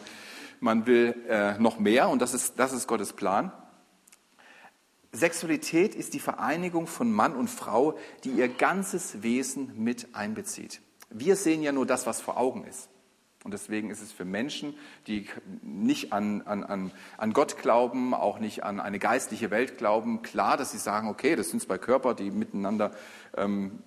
man 0.63 0.87
will 0.87 1.13
äh, 1.27 1.57
noch 1.59 1.77
mehr 1.77 2.09
und 2.09 2.21
das 2.21 2.33
ist, 2.33 2.57
das 2.57 2.71
ist 2.71 2.87
Gottes 2.87 3.13
Plan. 3.13 3.51
Sexualität 5.13 5.93
ist 5.93 6.15
die 6.15 6.19
Vereinigung 6.19 6.87
von 6.87 7.11
Mann 7.11 7.35
und 7.35 7.49
Frau, 7.49 7.97
die 8.23 8.31
ihr 8.31 8.49
ganzes 8.49 9.21
Wesen 9.21 9.71
mit 9.77 10.15
einbezieht. 10.15 10.81
Wir 11.09 11.35
sehen 11.35 11.61
ja 11.61 11.71
nur 11.71 11.85
das, 11.85 12.07
was 12.07 12.19
vor 12.19 12.37
Augen 12.37 12.65
ist. 12.65 12.89
Und 13.43 13.51
deswegen 13.51 13.89
ist 13.91 14.01
es 14.01 14.11
für 14.11 14.25
Menschen, 14.25 14.73
die 15.05 15.27
nicht 15.61 16.13
an, 16.13 16.41
an, 16.43 16.91
an 17.17 17.33
Gott 17.33 17.57
glauben, 17.57 18.13
auch 18.13 18.39
nicht 18.39 18.63
an 18.63 18.79
eine 18.79 18.99
geistliche 18.99 19.51
Welt 19.51 19.77
glauben, 19.77 20.21
klar, 20.21 20.57
dass 20.57 20.71
sie 20.71 20.77
sagen, 20.77 21.09
okay, 21.09 21.35
das 21.35 21.49
sind 21.49 21.61
zwei 21.61 21.77
Körper, 21.77 22.15
die 22.15 22.31
miteinander 22.31 22.91
ähm, 23.35 23.83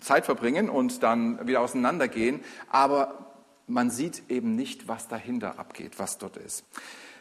Zeit 0.00 0.24
verbringen 0.24 0.70
und 0.70 1.02
dann 1.02 1.46
wieder 1.46 1.60
auseinandergehen. 1.60 2.40
Aber 2.70 3.34
man 3.66 3.90
sieht 3.90 4.30
eben 4.30 4.54
nicht, 4.54 4.88
was 4.88 5.08
dahinter 5.08 5.58
abgeht, 5.58 5.98
was 5.98 6.18
dort 6.18 6.36
ist. 6.36 6.64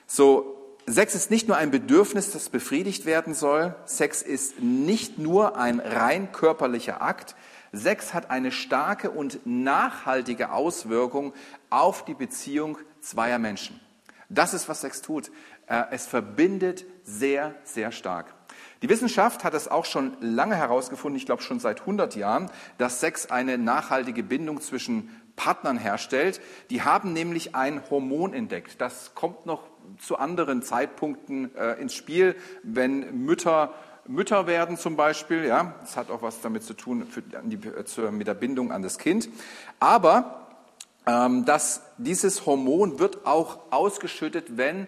So, 0.06 0.57
Sex 0.90 1.16
ist 1.16 1.32
nicht 1.32 1.50
nur 1.50 1.58
ein 1.58 1.70
Bedürfnis, 1.70 2.32
das 2.32 2.48
befriedigt 2.48 3.06
werden 3.06 3.34
soll. 3.34 3.76
Sex 3.84 4.22
ist 4.22 4.62
nicht 4.62 5.18
nur 5.18 5.58
ein 5.58 5.82
rein 5.82 6.32
körperlicher 6.32 7.02
Akt. 7.02 7.36
Sex 7.74 8.14
hat 8.14 8.32
eine 8.32 8.54
starke 8.54 9.12
und 9.12 9.46
nachhaltige 9.46 10.54
Auswirkung 10.54 11.34
auf 11.70 12.06
die 12.06 12.14
Beziehung 12.14 12.78
zweier 13.02 13.38
Menschen. 13.38 13.82
Das 14.30 14.54
ist, 14.54 14.70
was 14.70 14.80
Sex 14.80 15.02
tut. 15.02 15.30
Äh, 15.68 15.84
es 15.92 16.08
verbindet 16.08 16.86
sehr, 17.04 17.56
sehr 17.66 17.92
stark. 17.92 18.34
Die 18.82 18.88
Wissenschaft 18.88 19.44
hat 19.44 19.54
es 19.56 19.68
auch 19.68 19.84
schon 19.84 20.16
lange 20.22 20.56
herausgefunden, 20.56 21.18
ich 21.18 21.26
glaube 21.26 21.42
schon 21.42 21.60
seit 21.60 21.82
100 21.82 22.16
Jahren, 22.16 22.50
dass 22.78 23.02
Sex 23.02 23.30
eine 23.30 23.58
nachhaltige 23.58 24.24
Bindung 24.24 24.62
zwischen 24.62 25.10
Partnern 25.36 25.78
herstellt. 25.78 26.40
Die 26.70 26.82
haben 26.84 27.12
nämlich 27.12 27.56
ein 27.56 27.82
Hormon 27.90 28.34
entdeckt. 28.34 28.80
Das 28.80 29.16
kommt 29.16 29.46
noch 29.46 29.68
zu 30.00 30.18
anderen 30.18 30.62
Zeitpunkten 30.62 31.56
äh, 31.56 31.74
ins 31.82 31.94
Spiel, 31.94 32.36
wenn 32.64 33.24
Mütter 33.26 33.74
Mütter 34.10 34.48
werden 34.48 34.78
zum 34.78 34.96
Beispiel. 34.96 35.44
Ja, 35.44 35.76
das 35.82 35.98
hat 35.98 36.10
auch 36.10 36.22
was 36.22 36.40
damit 36.40 36.64
zu 36.64 36.74
tun 36.74 37.06
für 37.08 37.22
die, 37.22 37.60
zu, 37.84 38.10
mit 38.12 38.28
der 38.28 38.36
Bindung 38.36 38.72
an 38.72 38.82
das 38.82 39.00
Kind. 39.00 39.28
Aber 39.82 40.48
ähm, 41.06 41.44
dass 41.44 41.82
dieses 41.98 42.46
Hormon 42.46 43.00
wird 43.00 43.26
auch 43.26 43.60
ausgeschüttet, 43.70 44.56
wenn 44.56 44.88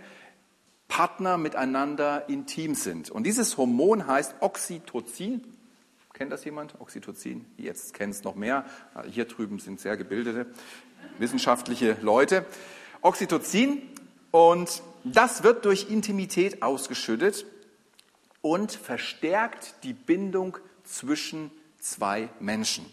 Partner 0.87 1.37
miteinander 1.37 2.29
intim 2.29 2.75
sind. 2.75 3.11
Und 3.11 3.23
dieses 3.23 3.57
Hormon 3.57 4.07
heißt 4.07 4.35
Oxytocin. 4.39 5.43
Kennt 6.13 6.31
das 6.31 6.45
jemand? 6.45 6.79
Oxytocin? 6.79 7.45
Jetzt 7.57 7.93
kennt 7.93 8.13
es 8.13 8.23
noch 8.23 8.35
mehr. 8.35 8.65
Hier 9.11 9.25
drüben 9.25 9.59
sind 9.59 9.81
sehr 9.81 9.97
gebildete 9.97 10.47
wissenschaftliche 11.19 11.97
Leute. 12.01 12.45
Oxytocin 13.01 13.81
und 14.31 14.81
das 15.03 15.43
wird 15.43 15.65
durch 15.65 15.89
Intimität 15.89 16.61
ausgeschüttet 16.61 17.45
und 18.41 18.71
verstärkt 18.71 19.75
die 19.83 19.93
Bindung 19.93 20.57
zwischen 20.83 21.51
zwei 21.79 22.29
Menschen. 22.39 22.85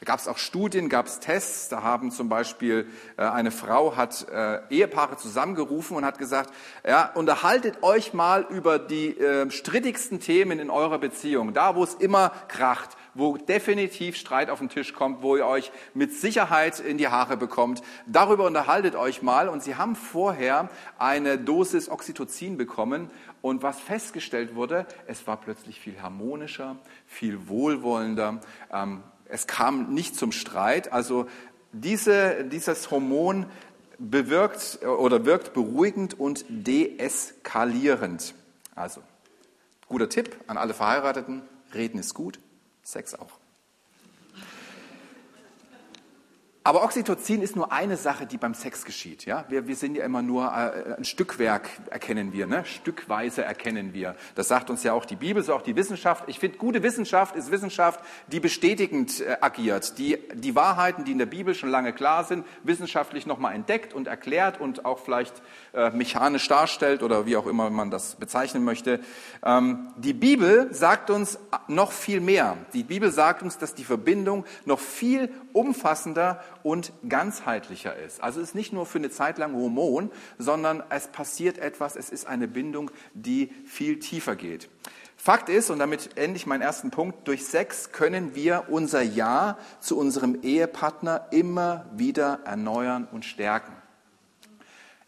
Da 0.00 0.06
gab 0.06 0.18
es 0.18 0.28
auch 0.28 0.38
Studien, 0.38 0.88
gab 0.88 1.06
es 1.06 1.20
Tests. 1.20 1.68
Da 1.68 1.82
haben 1.82 2.10
zum 2.10 2.30
Beispiel 2.30 2.88
äh, 3.18 3.22
eine 3.22 3.50
Frau 3.50 3.96
hat 3.96 4.26
äh, 4.30 4.60
Ehepaare 4.70 5.18
zusammengerufen 5.18 5.94
und 5.94 6.06
hat 6.06 6.16
gesagt: 6.18 6.54
Ja, 6.86 7.10
unterhaltet 7.14 7.82
euch 7.82 8.14
mal 8.14 8.46
über 8.48 8.78
die 8.78 9.18
äh, 9.18 9.50
strittigsten 9.50 10.18
Themen 10.18 10.58
in 10.58 10.70
eurer 10.70 10.98
Beziehung, 10.98 11.52
da 11.52 11.76
wo 11.76 11.84
es 11.84 11.92
immer 11.94 12.32
kracht, 12.48 12.96
wo 13.14 13.36
definitiv 13.36 14.16
Streit 14.16 14.50
auf 14.50 14.58
den 14.58 14.68
Tisch 14.68 14.92
kommt, 14.92 15.22
wo 15.22 15.36
ihr 15.36 15.46
euch 15.46 15.72
mit 15.94 16.12
Sicherheit 16.12 16.80
in 16.80 16.98
die 16.98 17.08
Haare 17.08 17.36
bekommt. 17.36 17.82
Darüber 18.06 18.46
unterhaltet 18.46 18.94
euch 18.94 19.22
mal. 19.22 19.48
Und 19.48 19.62
sie 19.62 19.76
haben 19.76 19.96
vorher 19.96 20.68
eine 20.98 21.38
Dosis 21.38 21.88
Oxytocin 21.88 22.56
bekommen. 22.56 23.10
Und 23.42 23.62
was 23.62 23.80
festgestellt 23.80 24.54
wurde, 24.54 24.86
es 25.06 25.26
war 25.26 25.38
plötzlich 25.38 25.80
viel 25.80 26.00
harmonischer, 26.00 26.76
viel 27.06 27.48
wohlwollender. 27.48 28.40
Ähm, 28.72 29.02
es 29.28 29.46
kam 29.46 29.94
nicht 29.94 30.16
zum 30.16 30.32
Streit. 30.32 30.92
Also 30.92 31.26
diese, 31.72 32.44
dieses 32.44 32.90
Hormon 32.90 33.46
bewirkt 33.98 34.80
oder 34.84 35.24
wirkt 35.24 35.52
beruhigend 35.52 36.18
und 36.18 36.44
deeskalierend. 36.48 38.34
Also, 38.74 39.02
guter 39.88 40.08
Tipp 40.08 40.36
an 40.46 40.56
alle 40.56 40.74
Verheirateten, 40.74 41.42
reden 41.74 41.98
ist 41.98 42.14
gut, 42.14 42.40
Sex 42.90 43.14
auch. 43.14 43.39
Aber 46.62 46.84
Oxytocin 46.84 47.40
ist 47.40 47.56
nur 47.56 47.72
eine 47.72 47.96
Sache, 47.96 48.26
die 48.26 48.36
beim 48.36 48.52
Sex 48.52 48.84
geschieht. 48.84 49.24
Ja? 49.24 49.46
Wir, 49.48 49.66
wir 49.66 49.76
sind 49.76 49.94
ja 49.94 50.04
immer 50.04 50.20
nur 50.20 50.44
äh, 50.44 50.94
ein 50.94 51.04
Stückwerk 51.04 51.70
erkennen 51.88 52.34
wir, 52.34 52.46
ne? 52.46 52.66
stückweise 52.66 53.42
erkennen 53.42 53.94
wir. 53.94 54.14
Das 54.34 54.48
sagt 54.48 54.68
uns 54.68 54.82
ja 54.82 54.92
auch 54.92 55.06
die 55.06 55.16
Bibel, 55.16 55.42
so 55.42 55.54
auch 55.54 55.62
die 55.62 55.74
Wissenschaft. 55.74 56.24
Ich 56.26 56.38
finde, 56.38 56.58
gute 56.58 56.82
Wissenschaft 56.82 57.34
ist 57.34 57.50
Wissenschaft, 57.50 58.00
die 58.26 58.40
bestätigend 58.40 59.22
äh, 59.22 59.38
agiert, 59.40 59.96
die 59.96 60.18
die 60.34 60.54
Wahrheiten, 60.54 61.06
die 61.06 61.12
in 61.12 61.18
der 61.18 61.24
Bibel 61.24 61.54
schon 61.54 61.70
lange 61.70 61.94
klar 61.94 62.24
sind, 62.24 62.44
wissenschaftlich 62.62 63.24
nochmal 63.24 63.54
entdeckt 63.54 63.94
und 63.94 64.06
erklärt 64.06 64.60
und 64.60 64.84
auch 64.84 64.98
vielleicht 64.98 65.40
äh, 65.72 65.88
mechanisch 65.90 66.46
darstellt 66.46 67.02
oder 67.02 67.24
wie 67.24 67.38
auch 67.38 67.46
immer 67.46 67.70
man 67.70 67.90
das 67.90 68.16
bezeichnen 68.16 68.64
möchte. 68.64 69.00
Ähm, 69.42 69.88
die 69.96 70.12
Bibel 70.12 70.68
sagt 70.74 71.08
uns 71.08 71.38
noch 71.68 71.92
viel 71.92 72.20
mehr. 72.20 72.58
Die 72.74 72.82
Bibel 72.82 73.10
sagt 73.10 73.42
uns, 73.42 73.56
dass 73.56 73.74
die 73.74 73.84
Verbindung 73.84 74.44
noch 74.66 74.78
viel 74.78 75.30
umfassender 75.52 76.42
und 76.62 76.92
ganzheitlicher 77.08 77.96
ist. 77.96 78.22
Also 78.22 78.40
es 78.40 78.48
ist 78.48 78.54
nicht 78.54 78.72
nur 78.72 78.86
für 78.86 78.98
eine 78.98 79.10
Zeit 79.10 79.38
lang 79.38 79.54
Hormon, 79.54 80.10
sondern 80.38 80.82
es 80.90 81.08
passiert 81.08 81.58
etwas, 81.58 81.96
es 81.96 82.10
ist 82.10 82.26
eine 82.26 82.48
Bindung, 82.48 82.90
die 83.14 83.52
viel 83.66 83.98
tiefer 83.98 84.36
geht. 84.36 84.68
Fakt 85.16 85.50
ist, 85.50 85.68
und 85.68 85.78
damit 85.78 86.16
ende 86.16 86.38
ich 86.38 86.46
meinen 86.46 86.62
ersten 86.62 86.90
Punkt, 86.90 87.28
durch 87.28 87.44
Sex 87.44 87.92
können 87.92 88.34
wir 88.34 88.64
unser 88.68 89.02
Ja 89.02 89.58
zu 89.78 89.98
unserem 89.98 90.40
Ehepartner 90.42 91.26
immer 91.30 91.84
wieder 91.94 92.40
erneuern 92.44 93.06
und 93.12 93.26
stärken. 93.26 93.74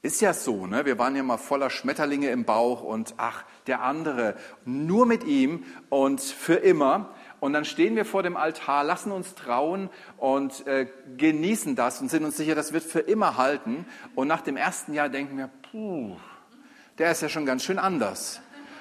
Ist 0.02 0.20
ja 0.20 0.34
so, 0.34 0.66
ne? 0.66 0.84
wir 0.84 0.98
waren 0.98 1.14
ja 1.14 1.22
mal 1.22 1.38
voller 1.38 1.70
Schmetterlinge 1.70 2.28
im 2.28 2.44
Bauch 2.44 2.82
und 2.82 3.14
ach, 3.18 3.44
der 3.68 3.82
andere, 3.82 4.34
nur 4.64 5.06
mit 5.06 5.22
ihm 5.22 5.64
und 5.90 6.20
für 6.20 6.56
immer. 6.56 7.14
Und 7.42 7.54
dann 7.54 7.64
stehen 7.64 7.96
wir 7.96 8.04
vor 8.04 8.22
dem 8.22 8.36
Altar, 8.36 8.84
lassen 8.84 9.10
uns 9.10 9.34
trauen 9.34 9.90
und 10.16 10.64
äh, 10.68 10.86
genießen 11.16 11.74
das 11.74 12.00
und 12.00 12.08
sind 12.08 12.24
uns 12.24 12.36
sicher, 12.36 12.54
das 12.54 12.72
wird 12.72 12.84
für 12.84 13.00
immer 13.00 13.36
halten. 13.36 13.84
Und 14.14 14.28
nach 14.28 14.42
dem 14.42 14.56
ersten 14.56 14.94
Jahr 14.94 15.08
denken 15.08 15.36
wir, 15.36 15.50
puh, 15.68 16.16
der 16.98 17.10
ist 17.10 17.20
ja 17.20 17.28
schon 17.28 17.44
ganz 17.44 17.64
schön 17.64 17.80
anders. 17.80 18.40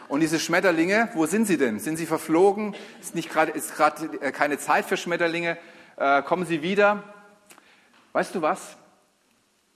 Und 0.10 0.20
diese 0.20 0.40
Schmetterlinge, 0.40 1.10
wo 1.16 1.26
sind 1.26 1.48
sie 1.48 1.58
denn? 1.58 1.80
Sind 1.80 1.98
sie 1.98 2.06
verflogen? 2.06 2.76
Ist 3.02 3.16
gerade 3.28 3.52
ist 3.52 3.76
gerade 3.76 4.06
äh, 4.22 4.32
keine 4.32 4.60
Zeit 4.60 4.86
für 4.86 4.96
Schmetterlinge? 4.96 5.58
Äh, 5.98 6.22
kommen 6.22 6.46
sie 6.46 6.62
wieder? 6.62 7.02
Weißt 8.12 8.36
du 8.36 8.44
was? 8.44 8.78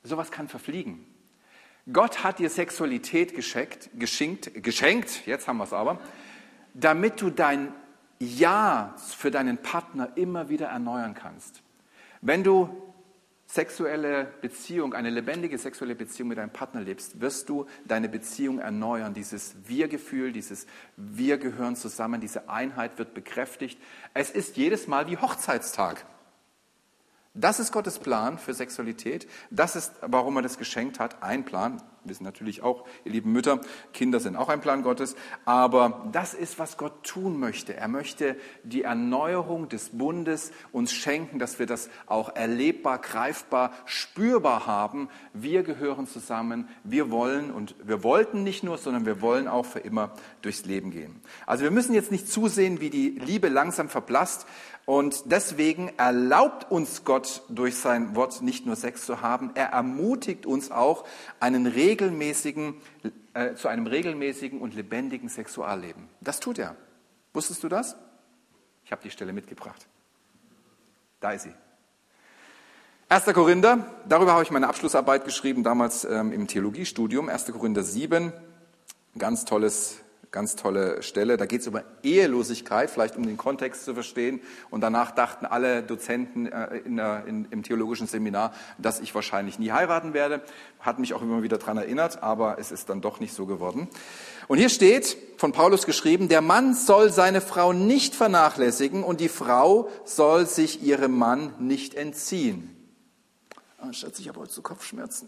Sowas 0.03 0.29
kann 0.29 0.47
verfliegen. 0.47 1.03
Gott 1.91 2.23
hat 2.23 2.37
dir 2.37 2.51
Sexualität 2.51 3.33
geschenkt, 3.33 3.89
geschenkt, 3.95 4.51
geschenkt, 4.63 5.25
jetzt 5.25 5.47
haben 5.47 5.57
wir 5.57 5.63
es 5.63 5.73
aber, 5.73 5.99
damit 6.75 7.19
du 7.19 7.31
dein 7.31 7.73
Ja 8.19 8.95
für 8.97 9.31
deinen 9.31 9.57
Partner 9.57 10.09
immer 10.15 10.49
wieder 10.49 10.67
erneuern 10.67 11.13
kannst. 11.13 11.61
Wenn 12.21 12.43
du 12.43 12.81
sexuelle 13.47 14.25
Beziehung, 14.41 14.93
eine 14.93 15.09
lebendige 15.09 15.57
sexuelle 15.57 15.95
Beziehung 15.95 16.29
mit 16.29 16.37
deinem 16.37 16.51
Partner 16.51 16.81
lebst, 16.81 17.21
wirst 17.21 17.49
du 17.49 17.67
deine 17.85 18.09
Beziehung 18.09 18.59
erneuern. 18.59 19.13
Dieses 19.13 19.55
Wir-Gefühl, 19.65 20.31
dieses 20.31 20.65
Wir 20.97 21.37
gehören 21.37 21.75
zusammen, 21.75 22.21
diese 22.21 22.49
Einheit 22.49 22.97
wird 22.97 23.13
bekräftigt. 23.13 23.79
Es 24.13 24.29
ist 24.29 24.57
jedes 24.57 24.87
Mal 24.87 25.07
wie 25.07 25.17
Hochzeitstag. 25.17 26.05
Das 27.33 27.59
ist 27.59 27.71
Gottes 27.71 27.99
Plan 27.99 28.39
für 28.39 28.53
Sexualität. 28.53 29.27
Das 29.51 29.75
ist, 29.75 29.93
warum 30.01 30.37
er 30.37 30.41
das 30.41 30.57
geschenkt 30.57 30.99
hat. 30.99 31.21
Ein 31.21 31.43
Plan. 31.43 31.81
Wissen 32.09 32.23
natürlich 32.23 32.61
auch, 32.61 32.85
ihr 33.03 33.11
lieben 33.11 33.31
Mütter, 33.31 33.61
Kinder 33.93 34.19
sind 34.19 34.35
auch 34.35 34.49
ein 34.49 34.61
Plan 34.61 34.83
Gottes. 34.83 35.15
Aber 35.45 36.07
das 36.11 36.33
ist, 36.33 36.59
was 36.59 36.77
Gott 36.77 37.03
tun 37.03 37.39
möchte. 37.39 37.75
Er 37.75 37.87
möchte 37.87 38.35
die 38.63 38.83
Erneuerung 38.83 39.69
des 39.69 39.89
Bundes 39.89 40.51
uns 40.71 40.93
schenken, 40.93 41.39
dass 41.39 41.59
wir 41.59 41.65
das 41.65 41.89
auch 42.05 42.35
erlebbar, 42.35 42.99
greifbar, 42.99 43.71
spürbar 43.85 44.65
haben. 44.65 45.09
Wir 45.33 45.63
gehören 45.63 46.07
zusammen. 46.07 46.67
Wir 46.83 47.11
wollen 47.11 47.51
und 47.51 47.75
wir 47.83 48.03
wollten 48.03 48.43
nicht 48.43 48.63
nur, 48.63 48.77
sondern 48.77 49.05
wir 49.05 49.21
wollen 49.21 49.47
auch 49.47 49.65
für 49.65 49.79
immer 49.79 50.11
durchs 50.41 50.65
Leben 50.65 50.91
gehen. 50.91 51.21
Also 51.45 51.63
wir 51.63 51.71
müssen 51.71 51.93
jetzt 51.93 52.11
nicht 52.11 52.27
zusehen, 52.29 52.79
wie 52.79 52.89
die 52.89 53.09
Liebe 53.09 53.49
langsam 53.49 53.89
verblasst. 53.89 54.45
Und 54.85 55.31
deswegen 55.31 55.91
erlaubt 55.97 56.69
uns 56.69 57.03
Gott 57.03 57.41
durch 57.49 57.75
sein 57.75 58.15
Wort 58.15 58.43
nicht 58.43 58.67
nur 58.67 58.75
Sex 58.75 59.05
zu 59.05 59.21
haben, 59.21 59.51
er 59.55 59.69
ermutigt 59.69 60.45
uns 60.45 60.69
auch 60.69 61.05
einen 61.39 61.65
regelmäßigen, 61.65 62.75
äh, 63.33 63.55
zu 63.55 63.67
einem 63.67 63.87
regelmäßigen 63.87 64.61
und 64.61 64.75
lebendigen 64.75 65.27
Sexualleben. 65.27 66.07
Das 66.21 66.39
tut 66.39 66.59
er. 66.59 66.75
Wusstest 67.33 67.63
du 67.63 67.69
das? 67.69 67.95
Ich 68.85 68.91
habe 68.91 69.01
die 69.01 69.09
Stelle 69.09 69.33
mitgebracht. 69.33 69.87
Da 71.19 71.31
ist 71.31 71.43
sie. 71.43 71.53
1. 73.09 73.25
Korinther, 73.33 73.85
darüber 74.07 74.33
habe 74.33 74.43
ich 74.43 74.51
meine 74.51 74.67
Abschlussarbeit 74.67 75.25
geschrieben, 75.25 75.63
damals 75.63 76.05
ähm, 76.05 76.31
im 76.31 76.47
Theologiestudium. 76.47 77.29
1. 77.29 77.51
Korinther 77.51 77.83
7, 77.83 78.33
ganz 79.17 79.45
tolles 79.45 80.04
Ganz 80.31 80.55
tolle 80.55 81.01
Stelle. 81.03 81.37
Da 81.37 81.45
geht 81.45 81.61
es 81.61 81.67
über 81.67 81.83
Ehelosigkeit, 82.03 82.89
vielleicht 82.89 83.15
um 83.15 83.25
den 83.25 83.37
Kontext 83.37 83.85
zu 83.85 83.93
verstehen. 83.93 84.41
Und 84.69 84.81
danach 84.81 85.11
dachten 85.11 85.45
alle 85.45 85.83
Dozenten 85.83 86.47
äh, 86.47 86.77
in 86.77 86.97
in, 86.99 87.47
im 87.51 87.63
theologischen 87.63 88.07
Seminar, 88.07 88.53
dass 88.77 88.99
ich 88.99 89.13
wahrscheinlich 89.15 89.59
nie 89.59 89.71
heiraten 89.71 90.13
werde. 90.13 90.41
Hat 90.79 90.99
mich 90.99 91.13
auch 91.13 91.21
immer 91.21 91.43
wieder 91.43 91.57
daran 91.57 91.77
erinnert, 91.77 92.23
aber 92.23 92.57
es 92.59 92.71
ist 92.71 92.89
dann 92.89 93.01
doch 93.01 93.19
nicht 93.19 93.33
so 93.33 93.45
geworden. 93.45 93.87
Und 94.47 94.57
hier 94.57 94.69
steht 94.69 95.17
von 95.37 95.51
Paulus 95.51 95.85
geschrieben, 95.85 96.29
der 96.29 96.41
Mann 96.41 96.73
soll 96.73 97.11
seine 97.11 97.41
Frau 97.41 97.73
nicht 97.73 98.15
vernachlässigen 98.15 99.03
und 99.03 99.19
die 99.19 99.29
Frau 99.29 99.89
soll 100.05 100.45
sich 100.45 100.83
ihrem 100.83 101.17
Mann 101.17 101.53
nicht 101.59 101.95
entziehen. 101.95 102.71
Ah, 103.77 103.91
Schatz, 103.93 104.19
ich 104.19 104.27
habe 104.27 104.39
heute 104.39 104.51
so 104.51 104.61
Kopfschmerzen. 104.61 105.27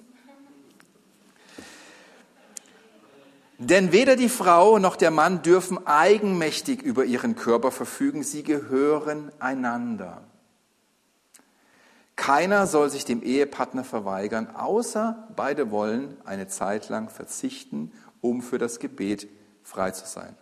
Denn 3.59 3.91
weder 3.91 4.15
die 4.15 4.29
Frau 4.29 4.77
noch 4.77 4.95
der 4.95 5.09
Mann 5.09 5.41
dürfen 5.41 5.87
eigenmächtig 5.87 6.83
über 6.83 7.05
ihren 7.05 7.35
Körper 7.35 7.71
verfügen, 7.71 8.23
sie 8.23 8.43
gehören 8.43 9.31
einander. 9.39 10.21
Keiner 12.15 12.67
soll 12.67 12.89
sich 12.89 13.05
dem 13.05 13.23
Ehepartner 13.23 13.83
verweigern, 13.83 14.55
außer 14.55 15.27
beide 15.35 15.71
wollen 15.71 16.17
eine 16.25 16.47
Zeit 16.47 16.89
lang 16.89 17.09
verzichten, 17.09 17.91
um 18.21 18.41
für 18.41 18.57
das 18.57 18.79
Gebet 18.79 19.27
frei 19.63 19.91
zu 19.91 20.05
sein. 20.05 20.35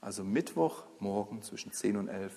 Also 0.00 0.22
Mittwochmorgen 0.24 1.42
zwischen 1.42 1.72
10 1.72 1.96
und 1.96 2.08
11 2.08 2.32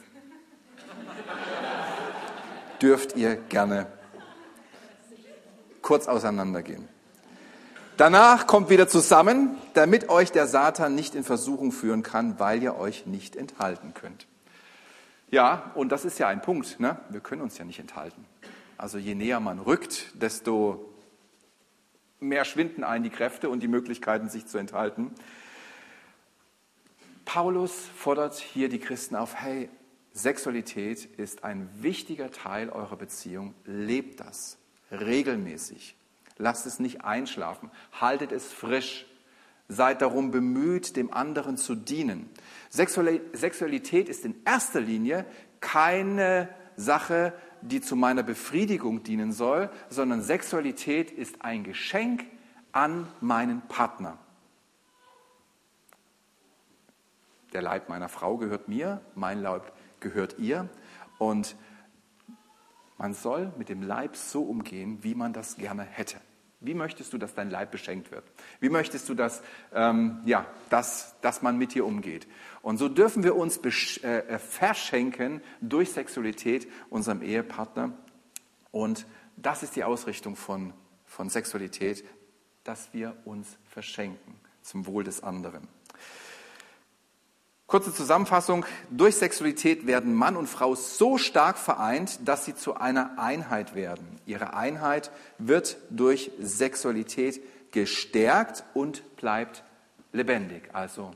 dürft 2.82 3.16
ihr 3.16 3.36
gerne 3.36 3.88
kurz 5.82 6.08
auseinandergehen. 6.08 6.91
Danach 8.02 8.48
kommt 8.48 8.72
wieder 8.72 8.88
zusammen, 8.88 9.56
damit 9.76 10.10
euch 10.10 10.32
der 10.32 10.48
Satan 10.48 10.96
nicht 10.96 11.14
in 11.14 11.24
Versuchung 11.24 11.72
führen 11.72 12.02
kann, 12.02 12.40
weil 12.40 12.64
ihr 12.64 12.76
euch 12.76 13.06
nicht 13.06 13.36
enthalten 13.36 13.94
könnt. 13.94 14.26
Ja, 15.30 15.72
und 15.76 15.92
das 15.92 16.04
ist 16.04 16.18
ja 16.18 16.28
ein 16.28 16.42
Punkt. 16.42 16.80
Ne? 16.80 16.98
Wir 17.10 17.20
können 17.20 17.44
uns 17.44 17.60
ja 17.60 17.64
nicht 17.64 17.78
enthalten. 17.78 18.26
Also 18.76 18.98
je 18.98 19.14
näher 19.14 19.40
man 19.40 19.60
rückt, 19.60 20.20
desto 20.20 20.92
mehr 22.20 22.44
schwinden 22.44 22.84
ein 22.84 23.04
die 23.04 23.12
Kräfte 23.12 23.52
und 23.52 23.60
die 23.60 23.68
Möglichkeiten, 23.68 24.30
sich 24.30 24.48
zu 24.48 24.58
enthalten. 24.58 25.14
Paulus 27.24 27.86
fordert 27.96 28.34
hier 28.34 28.68
die 28.68 28.80
Christen 28.80 29.16
auf, 29.16 29.36
hey, 29.36 29.70
Sexualität 30.12 31.06
ist 31.06 31.44
ein 31.44 31.70
wichtiger 31.76 32.32
Teil 32.32 32.70
eurer 32.70 32.96
Beziehung. 32.96 33.54
Lebt 33.64 34.22
das 34.22 34.58
regelmäßig. 34.90 35.96
Lasst 36.42 36.66
es 36.66 36.80
nicht 36.80 37.06
einschlafen. 37.06 37.70
Haltet 37.94 38.32
es 38.32 38.52
frisch. 38.52 39.06
Seid 39.68 40.02
darum 40.02 40.32
bemüht, 40.32 40.96
dem 40.96 41.14
anderen 41.14 41.56
zu 41.56 41.76
dienen. 41.76 42.30
Sexualität 42.70 44.10
ist 44.10 44.26
in 44.26 44.36
erster 44.44 44.82
Linie 44.82 45.26
keine 45.62 46.50
Sache, 46.76 47.34
die 47.62 47.80
zu 47.80 47.96
meiner 47.96 48.24
Befriedigung 48.24 49.04
dienen 49.04 49.32
soll, 49.32 49.70
sondern 49.90 50.24
Sexualität 50.24 51.12
ist 51.12 51.44
ein 51.44 51.64
Geschenk 51.64 52.26
an 52.72 53.08
meinen 53.22 53.62
Partner. 53.68 54.18
Der 57.54 57.62
Leib 57.62 57.88
meiner 57.88 58.10
Frau 58.10 58.38
gehört 58.38 58.68
mir, 58.68 59.00
mein 59.14 59.40
Leib 59.42 59.72
gehört 60.00 60.40
ihr. 60.40 60.70
Und 61.20 61.56
man 62.98 63.14
soll 63.14 63.54
mit 63.58 63.70
dem 63.70 63.84
Leib 63.84 64.16
so 64.16 64.42
umgehen, 64.42 65.04
wie 65.04 65.14
man 65.14 65.34
das 65.34 65.58
gerne 65.58 65.84
hätte. 65.84 66.18
Wie 66.64 66.76
möchtest 66.76 67.12
du, 67.12 67.18
dass 67.18 67.34
dein 67.34 67.50
Leib 67.50 67.72
beschenkt 67.72 68.12
wird? 68.12 68.24
Wie 68.60 68.70
möchtest 68.70 69.10
du, 69.10 69.16
dass, 69.16 69.42
ähm, 69.74 70.22
ja, 70.26 70.46
dass, 70.70 71.20
dass 71.22 71.42
man 71.42 71.58
mit 71.58 71.74
dir 71.74 71.86
umgeht? 71.86 72.28
Und 72.62 72.78
so 72.78 72.88
dürfen 72.88 73.24
wir 73.24 73.36
uns 73.36 73.58
äh, 73.58 74.20
äh, 74.20 74.38
verschenken 74.38 75.42
durch 75.60 75.92
Sexualität 75.92 76.68
unserem 76.92 77.24
Ehepartner. 77.24 77.94
Und 78.70 79.08
das 79.38 79.64
ist 79.64 79.76
die 79.76 79.84
Ausrichtung 79.84 80.36
von, 80.36 80.74
von 81.06 81.30
Sexualität, 81.30 82.06
dass 82.64 82.94
wir 82.94 83.18
uns 83.26 83.58
verschenken 83.66 84.36
zum 84.62 84.86
Wohl 84.86 85.04
des 85.04 85.24
anderen. 85.24 85.68
Kurze 87.72 87.94
Zusammenfassung. 87.94 88.66
Durch 88.90 89.16
Sexualität 89.16 89.88
werden 89.88 90.14
Mann 90.14 90.36
und 90.36 90.48
Frau 90.48 90.76
so 90.76 91.18
stark 91.18 91.58
vereint, 91.58 92.20
dass 92.28 92.44
sie 92.44 92.54
zu 92.54 92.76
einer 92.76 93.18
Einheit 93.18 93.76
werden. 93.76 94.20
Ihre 94.26 94.54
Einheit 94.54 95.10
wird 95.38 95.78
durch 95.90 96.32
Sexualität 96.38 97.42
gestärkt 97.72 98.66
und 98.74 99.16
bleibt 99.16 99.64
lebendig. 100.12 100.64
Also 100.74 101.12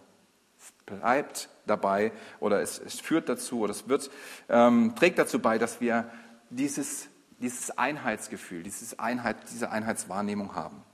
bleibt 0.85 1.49
dabei 1.65 2.13
oder 2.39 2.61
es, 2.61 2.79
es 2.79 3.01
führt 3.01 3.27
dazu 3.27 3.59
oder 3.59 3.71
es 3.71 3.89
wird, 3.89 4.09
ähm, 4.47 4.93
trägt 4.95 5.19
dazu 5.19 5.39
bei, 5.39 5.57
dass 5.57 5.81
wir 5.81 6.09
dieses, 6.49 7.09
dieses 7.41 7.77
Einheitsgefühl, 7.77 8.63
dieses 8.63 8.97
Einheit, 8.97 9.35
diese 9.51 9.71
Einheitswahrnehmung 9.71 10.55
haben. 10.55 10.85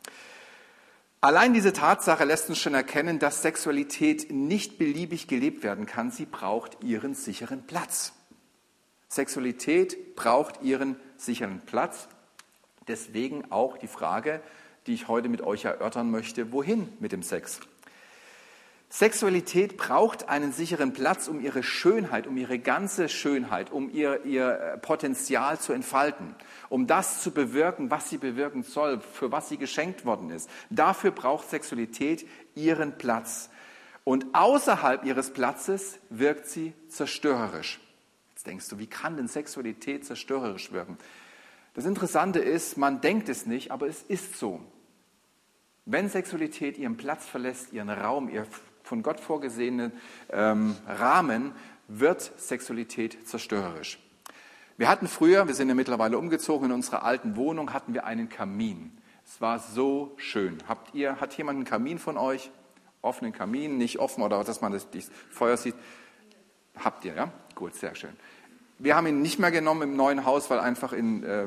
Allein 1.23 1.53
diese 1.53 1.71
Tatsache 1.71 2.25
lässt 2.25 2.49
uns 2.49 2.57
schon 2.57 2.73
erkennen, 2.73 3.19
dass 3.19 3.43
Sexualität 3.43 4.31
nicht 4.31 4.79
beliebig 4.79 5.27
gelebt 5.27 5.61
werden 5.63 5.85
kann. 5.85 6.09
Sie 6.09 6.25
braucht 6.25 6.83
ihren 6.83 7.13
sicheren 7.13 7.67
Platz. 7.67 8.13
Sexualität 9.07 10.15
braucht 10.15 10.63
ihren 10.63 10.95
sicheren 11.17 11.61
Platz. 11.61 12.07
Deswegen 12.87 13.51
auch 13.51 13.77
die 13.77 13.87
Frage, 13.87 14.41
die 14.87 14.95
ich 14.95 15.07
heute 15.07 15.29
mit 15.29 15.41
euch 15.41 15.65
erörtern 15.65 16.09
möchte, 16.09 16.51
wohin 16.51 16.91
mit 16.99 17.11
dem 17.11 17.21
Sex? 17.21 17.59
Sexualität 18.93 19.77
braucht 19.77 20.27
einen 20.27 20.51
sicheren 20.51 20.91
Platz, 20.91 21.29
um 21.29 21.39
ihre 21.39 21.63
Schönheit, 21.63 22.27
um 22.27 22.35
ihre 22.35 22.59
ganze 22.59 23.07
Schönheit, 23.07 23.71
um 23.71 23.89
ihr, 23.89 24.25
ihr 24.25 24.49
äh, 24.49 24.77
Potenzial 24.77 25.57
zu 25.57 25.71
entfalten, 25.71 26.35
um 26.67 26.87
das 26.87 27.23
zu 27.23 27.31
bewirken, 27.31 27.89
was 27.89 28.09
sie 28.09 28.17
bewirken 28.17 28.63
soll, 28.63 28.99
für 28.99 29.31
was 29.31 29.47
sie 29.47 29.55
geschenkt 29.55 30.05
worden 30.05 30.29
ist. 30.29 30.49
Dafür 30.69 31.11
braucht 31.11 31.49
Sexualität 31.49 32.27
ihren 32.53 32.97
Platz. 32.97 33.49
Und 34.03 34.25
außerhalb 34.33 35.05
ihres 35.05 35.31
Platzes 35.31 35.97
wirkt 36.09 36.47
sie 36.47 36.73
zerstörerisch. 36.89 37.79
Jetzt 38.31 38.45
denkst 38.45 38.67
du, 38.67 38.77
wie 38.77 38.87
kann 38.87 39.15
denn 39.15 39.29
Sexualität 39.29 40.03
zerstörerisch 40.03 40.73
wirken? 40.73 40.97
Das 41.75 41.85
Interessante 41.85 42.39
ist, 42.39 42.75
man 42.75 42.99
denkt 42.99 43.29
es 43.29 43.45
nicht, 43.45 43.71
aber 43.71 43.87
es 43.87 44.01
ist 44.01 44.37
so. 44.37 44.59
Wenn 45.85 46.09
Sexualität 46.09 46.77
ihren 46.77 46.97
Platz 46.97 47.25
verlässt, 47.25 47.71
ihren 47.71 47.89
Raum, 47.89 48.27
ihr 48.27 48.45
von 48.91 49.03
Gott 49.03 49.21
vorgesehenen 49.21 49.93
ähm, 50.33 50.75
Rahmen 50.85 51.53
wird 51.87 52.33
Sexualität 52.37 53.25
zerstörerisch. 53.25 53.99
Wir 54.75 54.89
hatten 54.89 55.07
früher, 55.07 55.47
wir 55.47 55.55
sind 55.55 55.69
ja 55.69 55.75
mittlerweile 55.75 56.17
umgezogen, 56.17 56.65
in 56.65 56.71
unserer 56.73 57.03
alten 57.03 57.37
Wohnung 57.37 57.71
hatten 57.71 57.93
wir 57.93 58.03
einen 58.03 58.27
Kamin. 58.27 58.91
Es 59.25 59.39
war 59.39 59.59
so 59.59 60.13
schön. 60.17 60.57
Habt 60.67 60.93
ihr, 60.93 61.21
hat 61.21 61.37
jemand 61.37 61.55
einen 61.55 61.65
Kamin 61.65 61.99
von 61.99 62.17
euch? 62.17 62.51
Offenen 63.01 63.31
Kamin, 63.31 63.77
nicht 63.77 63.97
offen 63.97 64.23
oder 64.23 64.43
dass 64.43 64.59
man 64.59 64.73
das, 64.73 64.89
das 64.91 65.09
Feuer 65.29 65.55
sieht. 65.55 65.75
Habt 66.75 67.05
ihr, 67.05 67.15
ja? 67.15 67.31
Gut, 67.55 67.75
sehr 67.75 67.95
schön. 67.95 68.17
Wir 68.83 68.95
haben 68.95 69.05
ihn 69.05 69.21
nicht 69.21 69.37
mehr 69.37 69.51
genommen 69.51 69.83
im 69.83 69.95
neuen 69.95 70.25
Haus, 70.25 70.49
weil 70.49 70.59
einfach 70.59 70.91
in 70.91 71.23
äh, 71.23 71.45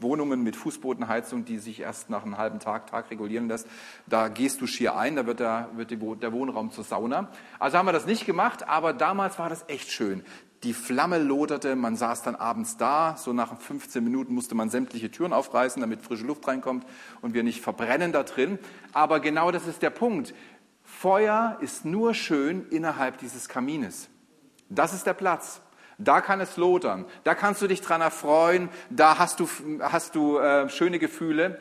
Wohnungen 0.00 0.42
mit 0.42 0.56
Fußbodenheizung, 0.56 1.44
die 1.44 1.58
sich 1.58 1.78
erst 1.78 2.10
nach 2.10 2.24
einem 2.24 2.38
halben 2.38 2.58
Tag, 2.58 2.88
Tag 2.88 3.08
regulieren 3.12 3.46
lässt, 3.46 3.68
da 4.08 4.26
gehst 4.26 4.60
du 4.60 4.66
schier 4.66 4.96
ein, 4.96 5.14
da 5.14 5.26
wird, 5.26 5.38
der, 5.38 5.68
wird 5.76 5.92
die, 5.92 5.96
der 5.96 6.32
Wohnraum 6.32 6.72
zur 6.72 6.82
Sauna. 6.82 7.28
Also 7.60 7.78
haben 7.78 7.86
wir 7.86 7.92
das 7.92 8.06
nicht 8.06 8.26
gemacht, 8.26 8.66
aber 8.66 8.92
damals 8.92 9.38
war 9.38 9.48
das 9.48 9.64
echt 9.68 9.92
schön. 9.92 10.24
Die 10.64 10.74
Flamme 10.74 11.20
loderte, 11.20 11.76
man 11.76 11.94
saß 11.94 12.24
dann 12.24 12.34
abends 12.34 12.76
da, 12.76 13.14
so 13.16 13.32
nach 13.32 13.60
15 13.60 14.02
Minuten 14.02 14.34
musste 14.34 14.56
man 14.56 14.68
sämtliche 14.68 15.08
Türen 15.12 15.32
aufreißen, 15.32 15.80
damit 15.80 16.02
frische 16.02 16.24
Luft 16.24 16.48
reinkommt 16.48 16.84
und 17.20 17.32
wir 17.32 17.44
nicht 17.44 17.60
verbrennen 17.60 18.10
da 18.10 18.24
drin. 18.24 18.58
Aber 18.92 19.20
genau 19.20 19.52
das 19.52 19.68
ist 19.68 19.82
der 19.82 19.90
Punkt. 19.90 20.34
Feuer 20.82 21.58
ist 21.60 21.84
nur 21.84 22.12
schön 22.12 22.66
innerhalb 22.70 23.18
dieses 23.18 23.48
Kamines. 23.48 24.08
Das 24.68 24.92
ist 24.92 25.06
der 25.06 25.14
Platz. 25.14 25.60
Da 25.98 26.20
kann 26.20 26.40
es 26.40 26.56
lodern. 26.56 27.06
Da 27.24 27.34
kannst 27.34 27.62
du 27.62 27.66
dich 27.66 27.80
dran 27.80 28.00
erfreuen. 28.00 28.68
Da 28.90 29.18
hast 29.18 29.40
du, 29.40 29.48
hast 29.80 30.14
du 30.14 30.38
äh, 30.38 30.68
schöne 30.68 30.98
Gefühle. 30.98 31.58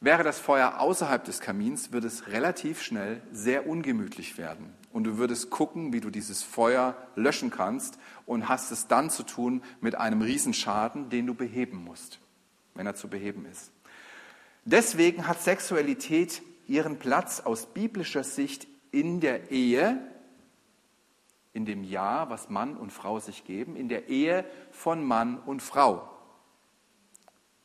Wäre 0.00 0.22
das 0.22 0.38
Feuer 0.38 0.80
außerhalb 0.80 1.24
des 1.24 1.40
Kamins, 1.40 1.90
würde 1.90 2.08
es 2.08 2.28
relativ 2.28 2.82
schnell 2.82 3.22
sehr 3.32 3.66
ungemütlich 3.66 4.36
werden. 4.36 4.74
Und 4.92 5.04
du 5.04 5.16
würdest 5.16 5.48
gucken, 5.48 5.94
wie 5.94 6.00
du 6.00 6.10
dieses 6.10 6.42
Feuer 6.42 6.94
löschen 7.16 7.50
kannst 7.50 7.98
und 8.26 8.48
hast 8.48 8.70
es 8.70 8.86
dann 8.86 9.08
zu 9.08 9.22
tun 9.22 9.62
mit 9.80 9.94
einem 9.94 10.20
Riesenschaden, 10.20 11.08
den 11.08 11.26
du 11.26 11.34
beheben 11.34 11.78
musst, 11.78 12.20
wenn 12.74 12.86
er 12.86 12.94
zu 12.94 13.08
beheben 13.08 13.46
ist. 13.50 13.72
Deswegen 14.66 15.26
hat 15.26 15.42
Sexualität 15.42 16.42
ihren 16.66 16.98
Platz 16.98 17.40
aus 17.40 17.66
biblischer 17.66 18.24
Sicht 18.24 18.66
in 18.92 19.20
der 19.20 19.50
Ehe, 19.50 19.98
in 21.54 21.64
dem 21.64 21.84
Ja, 21.84 22.28
was 22.28 22.50
Mann 22.50 22.76
und 22.76 22.92
Frau 22.92 23.20
sich 23.20 23.44
geben, 23.44 23.76
in 23.76 23.88
der 23.88 24.08
Ehe 24.08 24.44
von 24.70 25.02
Mann 25.02 25.38
und 25.38 25.62
Frau. 25.62 26.10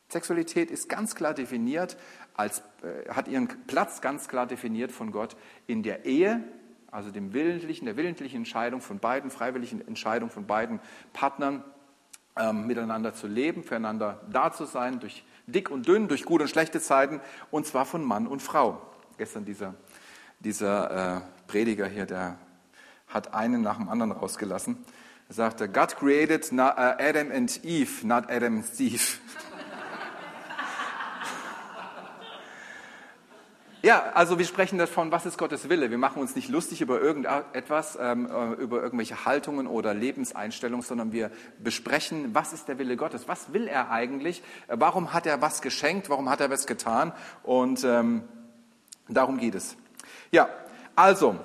Sexualität 0.08 0.70
ist 0.70 0.88
ganz 0.88 1.14
klar 1.14 1.34
definiert, 1.34 1.96
als, 2.34 2.62
äh, 2.82 3.08
hat 3.10 3.28
ihren 3.28 3.48
Platz 3.66 4.00
ganz 4.00 4.28
klar 4.28 4.46
definiert 4.46 4.92
von 4.92 5.12
Gott 5.12 5.36
in 5.66 5.82
der 5.82 6.04
Ehe, 6.04 6.42
also 6.90 7.10
dem 7.10 7.32
willentlichen, 7.32 7.84
der 7.84 7.96
willentlichen 7.96 8.38
Entscheidung 8.38 8.80
von 8.80 8.98
beiden, 8.98 9.30
freiwilligen 9.30 9.86
Entscheidung 9.86 10.30
von 10.30 10.46
beiden 10.46 10.80
Partnern, 11.12 11.64
ähm, 12.36 12.66
miteinander 12.66 13.12
zu 13.12 13.26
leben, 13.26 13.64
füreinander 13.64 14.20
da 14.30 14.52
zu 14.52 14.64
sein, 14.64 15.00
durch 15.00 15.24
dick 15.46 15.68
und 15.68 15.86
dünn, 15.88 16.06
durch 16.06 16.24
gute 16.24 16.44
und 16.44 16.48
schlechte 16.48 16.80
Zeiten, 16.80 17.20
und 17.50 17.66
zwar 17.66 17.84
von 17.84 18.04
Mann 18.04 18.28
und 18.28 18.40
Frau. 18.40 18.80
Gestern 19.18 19.44
dieser, 19.44 19.74
dieser 20.38 21.16
äh, 21.16 21.20
Prediger 21.48 21.86
hier, 21.86 22.06
der 22.06 22.38
hat 23.10 23.34
einen 23.34 23.62
nach 23.62 23.76
dem 23.76 23.88
anderen 23.88 24.12
rausgelassen. 24.12 24.78
Er 25.28 25.34
sagte, 25.34 25.68
God 25.68 25.96
created 25.96 26.52
uh, 26.52 26.60
Adam 26.60 27.30
and 27.30 27.64
Eve, 27.64 28.06
not 28.06 28.30
Adam 28.30 28.56
and 28.56 28.66
Steve. 28.66 29.00
Ja, 33.82 34.12
also 34.12 34.36
wir 34.36 34.44
sprechen 34.44 34.78
davon, 34.78 35.10
was 35.10 35.24
ist 35.24 35.38
Gottes 35.38 35.70
Wille. 35.70 35.90
Wir 35.90 35.96
machen 35.96 36.20
uns 36.20 36.36
nicht 36.36 36.50
lustig 36.50 36.82
über 36.82 37.00
irgendetwas, 37.00 37.96
ähm, 37.98 38.26
äh, 38.26 38.52
über 38.60 38.82
irgendwelche 38.82 39.24
Haltungen 39.24 39.66
oder 39.66 39.94
Lebenseinstellungen, 39.94 40.84
sondern 40.84 41.12
wir 41.12 41.30
besprechen, 41.58 42.34
was 42.34 42.52
ist 42.52 42.68
der 42.68 42.78
Wille 42.78 42.98
Gottes? 42.98 43.26
Was 43.26 43.54
will 43.54 43.66
er 43.66 43.90
eigentlich? 43.90 44.42
Warum 44.68 45.14
hat 45.14 45.24
er 45.24 45.40
was 45.40 45.62
geschenkt? 45.62 46.10
Warum 46.10 46.28
hat 46.28 46.42
er 46.42 46.50
was 46.50 46.66
getan? 46.66 47.12
Und 47.42 47.82
ähm, 47.82 48.24
darum 49.08 49.38
geht 49.38 49.54
es. 49.54 49.78
Ja, 50.30 50.50
also 50.94 51.36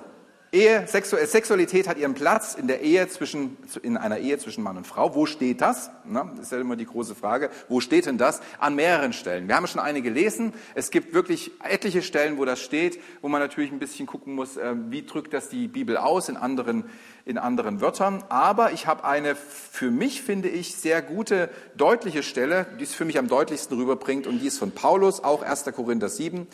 Ehe, 0.52 0.86
Sexualität 0.86 1.88
hat 1.88 1.98
ihren 1.98 2.14
Platz 2.14 2.54
in 2.54 2.68
der 2.68 2.80
Ehe 2.80 3.08
zwischen, 3.08 3.56
in 3.82 3.96
einer 3.96 4.18
Ehe 4.18 4.38
zwischen 4.38 4.62
Mann 4.62 4.76
und 4.76 4.86
Frau. 4.86 5.14
Wo 5.14 5.26
steht 5.26 5.60
das? 5.60 5.90
Na, 6.04 6.30
das 6.36 6.46
ist 6.46 6.52
ja 6.52 6.60
immer 6.60 6.76
die 6.76 6.86
große 6.86 7.16
Frage. 7.16 7.50
Wo 7.68 7.80
steht 7.80 8.06
denn 8.06 8.16
das? 8.16 8.40
An 8.58 8.76
mehreren 8.76 9.12
Stellen. 9.12 9.48
Wir 9.48 9.56
haben 9.56 9.66
schon 9.66 9.80
eine 9.80 10.02
gelesen. 10.02 10.54
Es 10.76 10.90
gibt 10.90 11.14
wirklich 11.14 11.50
etliche 11.64 12.00
Stellen, 12.00 12.38
wo 12.38 12.44
das 12.44 12.60
steht, 12.60 13.00
wo 13.22 13.28
man 13.28 13.40
natürlich 13.40 13.72
ein 13.72 13.80
bisschen 13.80 14.06
gucken 14.06 14.34
muss, 14.34 14.56
äh, 14.56 14.74
wie 14.88 15.04
drückt 15.04 15.34
das 15.34 15.48
die 15.48 15.66
Bibel 15.66 15.96
aus 15.96 16.28
in 16.28 16.36
anderen, 16.36 16.84
in 17.24 17.38
anderen 17.38 17.80
Wörtern. 17.80 18.22
Aber 18.28 18.72
ich 18.72 18.86
habe 18.86 19.04
eine 19.04 19.34
für 19.34 19.90
mich, 19.90 20.22
finde 20.22 20.48
ich, 20.48 20.76
sehr 20.76 21.02
gute, 21.02 21.50
deutliche 21.76 22.22
Stelle, 22.22 22.66
die 22.78 22.84
es 22.84 22.94
für 22.94 23.04
mich 23.04 23.18
am 23.18 23.26
deutlichsten 23.26 23.76
rüberbringt. 23.76 24.28
Und 24.28 24.38
die 24.38 24.46
ist 24.46 24.58
von 24.58 24.70
Paulus, 24.70 25.24
auch 25.24 25.42
1. 25.42 25.64
Korinther 25.74 26.08
7, 26.08 26.46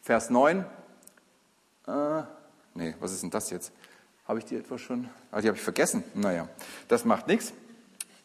Vers 0.00 0.30
9. 0.30 0.64
Äh, 1.86 2.22
Nee, 2.78 2.94
was 3.00 3.10
ist 3.12 3.24
denn 3.24 3.30
das 3.30 3.50
jetzt? 3.50 3.72
Habe 4.28 4.38
ich 4.38 4.44
die 4.44 4.54
etwa 4.54 4.78
schon? 4.78 5.10
Ah, 5.32 5.40
die 5.40 5.48
habe 5.48 5.56
ich 5.56 5.62
vergessen. 5.64 6.04
Naja, 6.14 6.48
das 6.86 7.04
macht 7.04 7.26
nichts. 7.26 7.52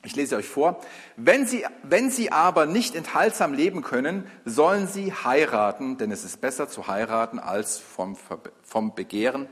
Ich 0.03 0.15
lese 0.15 0.35
euch 0.35 0.47
vor. 0.47 0.79
Wenn 1.15 1.47
sie, 1.47 1.65
wenn 1.81 2.11
sie 2.11 2.31
aber 2.31 2.67
nicht 2.67 2.93
enthaltsam 2.93 3.55
leben 3.55 3.81
können, 3.81 4.27
sollen 4.45 4.85
sie 4.85 5.11
heiraten, 5.11 5.97
denn 5.97 6.11
es 6.11 6.23
ist 6.23 6.39
besser 6.39 6.69
zu 6.69 6.87
heiraten, 6.87 7.39
als 7.39 7.79
vom, 7.79 8.15
vom 8.61 8.93
Begehren 8.93 9.47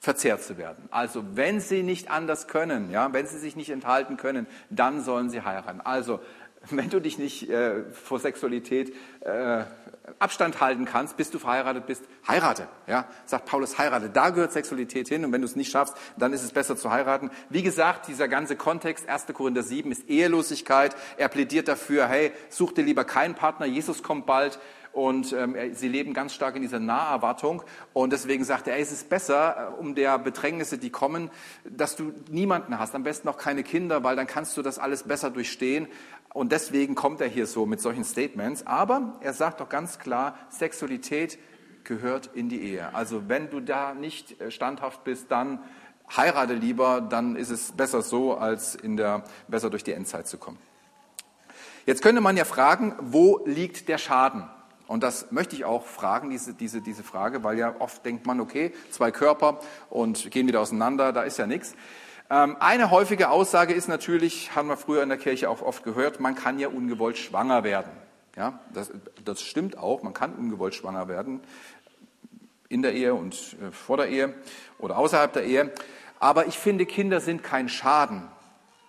verzehrt 0.00 0.42
zu 0.42 0.58
werden. 0.58 0.88
Also 0.90 1.22
wenn 1.36 1.60
sie 1.60 1.84
nicht 1.84 2.10
anders 2.10 2.48
können, 2.48 2.90
ja, 2.90 3.12
wenn 3.12 3.28
sie 3.28 3.38
sich 3.38 3.54
nicht 3.54 3.70
enthalten 3.70 4.16
können, 4.16 4.48
dann 4.70 5.04
sollen 5.04 5.30
sie 5.30 5.42
heiraten. 5.42 5.80
Also 5.80 6.18
wenn 6.70 6.90
du 6.90 7.00
dich 7.00 7.18
nicht 7.18 7.48
äh, 7.50 7.82
vor 7.92 8.18
Sexualität 8.18 8.94
äh, 9.20 9.64
Abstand 10.18 10.60
halten 10.60 10.84
kannst, 10.84 11.16
bis 11.16 11.30
du 11.30 11.38
verheiratet 11.38 11.86
bist, 11.86 12.04
heirate. 12.26 12.68
Ja, 12.86 13.06
sagt 13.24 13.46
Paulus, 13.46 13.78
heirate. 13.78 14.10
Da 14.10 14.30
gehört 14.30 14.52
Sexualität 14.52 15.08
hin 15.08 15.24
und 15.24 15.32
wenn 15.32 15.40
du 15.40 15.46
es 15.46 15.56
nicht 15.56 15.70
schaffst, 15.70 15.96
dann 16.16 16.32
ist 16.32 16.42
es 16.42 16.52
besser 16.52 16.76
zu 16.76 16.90
heiraten. 16.90 17.30
Wie 17.50 17.62
gesagt, 17.62 18.08
dieser 18.08 18.28
ganze 18.28 18.56
Kontext, 18.56 19.08
1. 19.08 19.26
Korinther 19.32 19.62
7, 19.62 19.92
ist 19.92 20.08
Ehelosigkeit. 20.08 20.94
Er 21.16 21.28
plädiert 21.28 21.68
dafür, 21.68 22.06
hey, 22.06 22.32
such 22.48 22.72
dir 22.72 22.82
lieber 22.82 23.04
keinen 23.04 23.34
Partner, 23.34 23.66
Jesus 23.66 24.02
kommt 24.02 24.26
bald 24.26 24.58
und 24.92 25.32
ähm, 25.32 25.56
sie 25.72 25.88
leben 25.88 26.14
ganz 26.14 26.34
stark 26.34 26.56
in 26.56 26.62
dieser 26.62 26.78
Naherwartung 26.78 27.62
und 27.92 28.12
deswegen 28.12 28.44
sagt 28.44 28.68
er, 28.68 28.78
es 28.78 28.92
ist 28.92 29.08
besser, 29.08 29.72
äh, 29.76 29.80
um 29.80 29.94
der 29.94 30.18
Bedrängnisse, 30.18 30.78
die 30.78 30.90
kommen, 30.90 31.30
dass 31.64 31.96
du 31.96 32.12
niemanden 32.30 32.78
hast, 32.78 32.94
am 32.94 33.02
besten 33.02 33.28
auch 33.28 33.38
keine 33.38 33.62
Kinder, 33.62 34.04
weil 34.04 34.16
dann 34.16 34.26
kannst 34.26 34.56
du 34.56 34.62
das 34.62 34.78
alles 34.78 35.04
besser 35.04 35.30
durchstehen 35.30 35.88
und 36.34 36.52
deswegen 36.52 36.94
kommt 36.94 37.20
er 37.20 37.28
hier 37.28 37.46
so 37.46 37.66
mit 37.66 37.80
solchen 37.80 38.04
Statements, 38.04 38.66
aber 38.66 39.18
er 39.20 39.32
sagt 39.32 39.60
doch 39.60 39.68
ganz 39.68 39.98
klar, 39.98 40.36
Sexualität 40.48 41.38
gehört 41.84 42.30
in 42.34 42.48
die 42.48 42.62
Ehe. 42.62 42.94
Also 42.94 43.28
wenn 43.28 43.50
du 43.50 43.60
da 43.60 43.94
nicht 43.94 44.40
äh, 44.40 44.50
standhaft 44.50 45.04
bist, 45.04 45.30
dann 45.30 45.60
heirate 46.16 46.54
lieber, 46.54 47.00
dann 47.00 47.36
ist 47.36 47.50
es 47.50 47.72
besser 47.72 48.02
so, 48.02 48.36
als 48.36 48.74
in 48.74 48.96
der, 48.96 49.24
besser 49.48 49.70
durch 49.70 49.84
die 49.84 49.92
Endzeit 49.92 50.26
zu 50.26 50.38
kommen. 50.38 50.58
Jetzt 51.86 52.02
könnte 52.02 52.20
man 52.20 52.36
ja 52.36 52.44
fragen, 52.44 52.94
wo 53.00 53.40
liegt 53.44 53.88
der 53.88 53.98
Schaden? 53.98 54.44
Und 54.92 55.02
das 55.02 55.32
möchte 55.32 55.56
ich 55.56 55.64
auch 55.64 55.86
fragen, 55.86 56.28
diese, 56.28 56.52
diese, 56.52 56.82
diese 56.82 57.02
Frage, 57.02 57.42
weil 57.42 57.58
ja 57.58 57.76
oft 57.78 58.04
denkt 58.04 58.26
man, 58.26 58.40
okay, 58.40 58.74
zwei 58.90 59.10
Körper 59.10 59.58
und 59.88 60.30
gehen 60.30 60.46
wieder 60.46 60.60
auseinander, 60.60 61.14
da 61.14 61.22
ist 61.22 61.38
ja 61.38 61.46
nichts. 61.46 61.74
Ähm, 62.28 62.58
eine 62.60 62.90
häufige 62.90 63.30
Aussage 63.30 63.72
ist 63.72 63.88
natürlich, 63.88 64.54
haben 64.54 64.68
wir 64.68 64.76
früher 64.76 65.02
in 65.02 65.08
der 65.08 65.16
Kirche 65.16 65.48
auch 65.48 65.62
oft 65.62 65.82
gehört, 65.82 66.20
man 66.20 66.34
kann 66.34 66.58
ja 66.58 66.68
ungewollt 66.68 67.16
schwanger 67.16 67.64
werden. 67.64 67.90
Ja, 68.36 68.60
das, 68.74 68.92
das 69.24 69.40
stimmt 69.40 69.78
auch, 69.78 70.02
man 70.02 70.12
kann 70.12 70.34
ungewollt 70.34 70.74
schwanger 70.74 71.08
werden, 71.08 71.40
in 72.68 72.82
der 72.82 72.92
Ehe 72.92 73.14
und 73.14 73.34
äh, 73.62 73.70
vor 73.70 73.96
der 73.96 74.08
Ehe 74.08 74.34
oder 74.78 74.98
außerhalb 74.98 75.32
der 75.32 75.44
Ehe. 75.44 75.72
Aber 76.20 76.48
ich 76.48 76.58
finde, 76.58 76.84
Kinder 76.84 77.20
sind 77.20 77.42
kein 77.42 77.70
Schaden. 77.70 78.28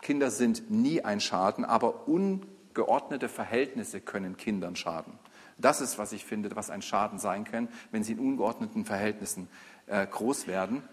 Kinder 0.02 0.32
sind 0.32 0.70
nie 0.70 1.02
ein 1.02 1.22
Schaden, 1.22 1.64
aber 1.64 2.10
ungeordnete 2.10 3.30
Verhältnisse 3.30 4.02
können 4.02 4.36
Kindern 4.36 4.76
schaden. 4.76 5.18
Das 5.64 5.80
ist, 5.80 5.98
was 5.98 6.12
ich 6.12 6.26
finde, 6.26 6.54
was 6.56 6.70
ein 6.70 6.82
Schaden 6.82 7.20
sein 7.20 7.46
kann, 7.46 7.70
wenn 7.92 8.04
sie 8.04 8.14
in 8.14 8.20
ungeordneten 8.20 8.84
Verhältnissen 8.84 9.48
äh, 9.88 10.06
groß 10.06 10.46
werden. 10.48 10.84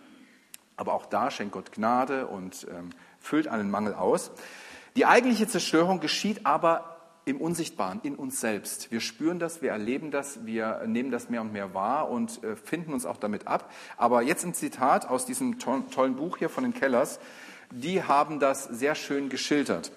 Aber 0.77 0.95
auch 0.95 1.07
da 1.07 1.31
schenkt 1.31 1.53
Gott 1.53 1.73
Gnade 1.73 2.29
und 2.29 2.67
ähm, 2.71 2.91
füllt 3.19 3.49
einen 3.49 3.71
Mangel 3.71 3.95
aus. 3.95 4.31
Die 4.95 5.07
eigentliche 5.07 5.49
Zerstörung 5.49 5.99
geschieht 5.99 6.47
aber 6.47 6.97
im 7.25 7.41
Unsichtbaren, 7.41 8.01
in 8.05 8.15
uns 8.15 8.41
selbst. 8.41 8.93
Wir 8.93 9.01
spüren 9.01 9.41
das, 9.41 9.61
wir 9.61 9.73
erleben 9.73 10.13
das, 10.13 10.47
wir 10.47 10.85
nehmen 10.87 11.11
das 11.11 11.29
mehr 11.29 11.41
und 11.41 11.53
mehr 11.53 11.75
wahr 11.75 12.09
und 12.09 12.43
äh, 12.45 12.55
finden 12.55 12.93
uns 12.93 13.07
auch 13.07 13.17
damit 13.17 13.49
ab. 13.49 13.73
Aber 13.97 14.23
jetzt 14.23 14.45
ein 14.45 14.55
Zitat 14.55 15.09
aus 15.09 15.27
diesem 15.27 15.59
tollen 15.59 16.15
Buch 16.15 16.39
hier 16.39 16.49
von 16.49 16.63
den 16.63 16.75
Kellers. 16.75 17.19
Die 17.73 18.05
haben 18.05 18.39
das 18.39 18.65
sehr 18.65 18.95
schön 18.95 19.31
geschildert. 19.31 19.91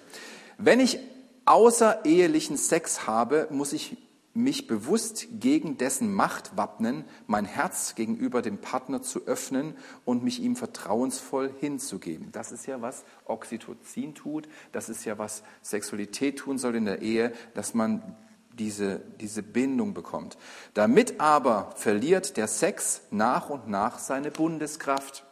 Wenn 0.58 0.80
ich 0.80 0.98
außerehelichen 1.44 2.56
Sex 2.56 3.06
habe, 3.06 3.46
muss 3.50 3.72
ich 3.72 3.96
mich 4.34 4.66
bewusst 4.66 5.28
gegen 5.38 5.78
dessen 5.78 6.12
Macht 6.12 6.56
wappnen, 6.56 7.04
mein 7.28 7.44
Herz 7.44 7.94
gegenüber 7.94 8.42
dem 8.42 8.58
Partner 8.58 9.00
zu 9.00 9.26
öffnen 9.26 9.76
und 10.04 10.24
mich 10.24 10.42
ihm 10.42 10.56
vertrauensvoll 10.56 11.54
hinzugeben. 11.60 12.32
Das 12.32 12.50
ist 12.50 12.66
ja, 12.66 12.82
was 12.82 13.04
Oxytocin 13.26 14.14
tut, 14.14 14.48
das 14.72 14.88
ist 14.88 15.04
ja, 15.04 15.18
was 15.18 15.44
Sexualität 15.62 16.40
tun 16.40 16.58
soll 16.58 16.74
in 16.74 16.84
der 16.84 17.00
Ehe, 17.00 17.32
dass 17.54 17.74
man 17.74 18.16
diese, 18.58 19.00
diese 19.20 19.42
Bindung 19.42 19.94
bekommt. 19.94 20.36
Damit 20.74 21.20
aber 21.20 21.72
verliert 21.76 22.36
der 22.36 22.48
Sex 22.48 23.02
nach 23.10 23.50
und 23.50 23.68
nach 23.68 23.98
seine 23.98 24.30
Bundeskraft. 24.30 25.24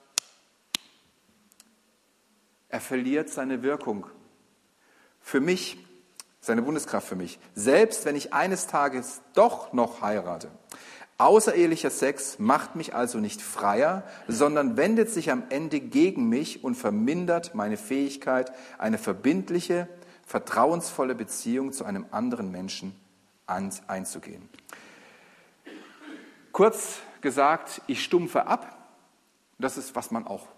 Er 2.69 2.81
verliert 2.81 3.31
seine 3.31 3.63
Wirkung. 3.63 4.07
Für 5.21 5.41
mich, 5.41 5.79
seine 6.43 6.61
Bundeskraft 6.61 7.09
für 7.09 7.17
mich. 7.17 7.39
Selbst 7.55 8.05
wenn 8.05 8.17
ich 8.17 8.35
eines 8.35 8.67
Tages 8.67 9.23
doch 9.33 9.73
noch 9.73 10.03
heirate. 10.03 10.51
Außerehelicher 11.17 11.91
Sex 11.91 12.41
macht 12.41 12.75
mich 12.75 12.95
also 12.95 13.19
nicht 13.19 13.41
freier, 13.41 14.03
sondern 14.27 14.77
wendet 14.77 15.09
sich 15.09 15.31
am 15.31 15.45
Ende 15.51 15.79
gegen 15.79 16.29
mich 16.29 16.65
und 16.65 16.75
vermindert 16.75 17.55
meine 17.55 17.77
Fähigkeit, 17.77 18.53
eine 18.77 18.99
verbindliche, 18.99 19.89
vertrauensvolle 20.27 21.15
Beziehung 21.15 21.73
zu 21.73 21.85
einem 21.85 22.07
anderen 22.11 22.51
Menschen 22.51 22.95
einzugehen. 23.47 24.49
Kurz 26.51 26.99
gesagt, 27.21 27.83
ich 27.87 28.03
stumpfe 28.03 28.47
ab. 28.47 28.77
Das 29.59 29.79
ist, 29.79 29.95
was 29.95 30.11
man 30.11 30.27
auch 30.27 30.49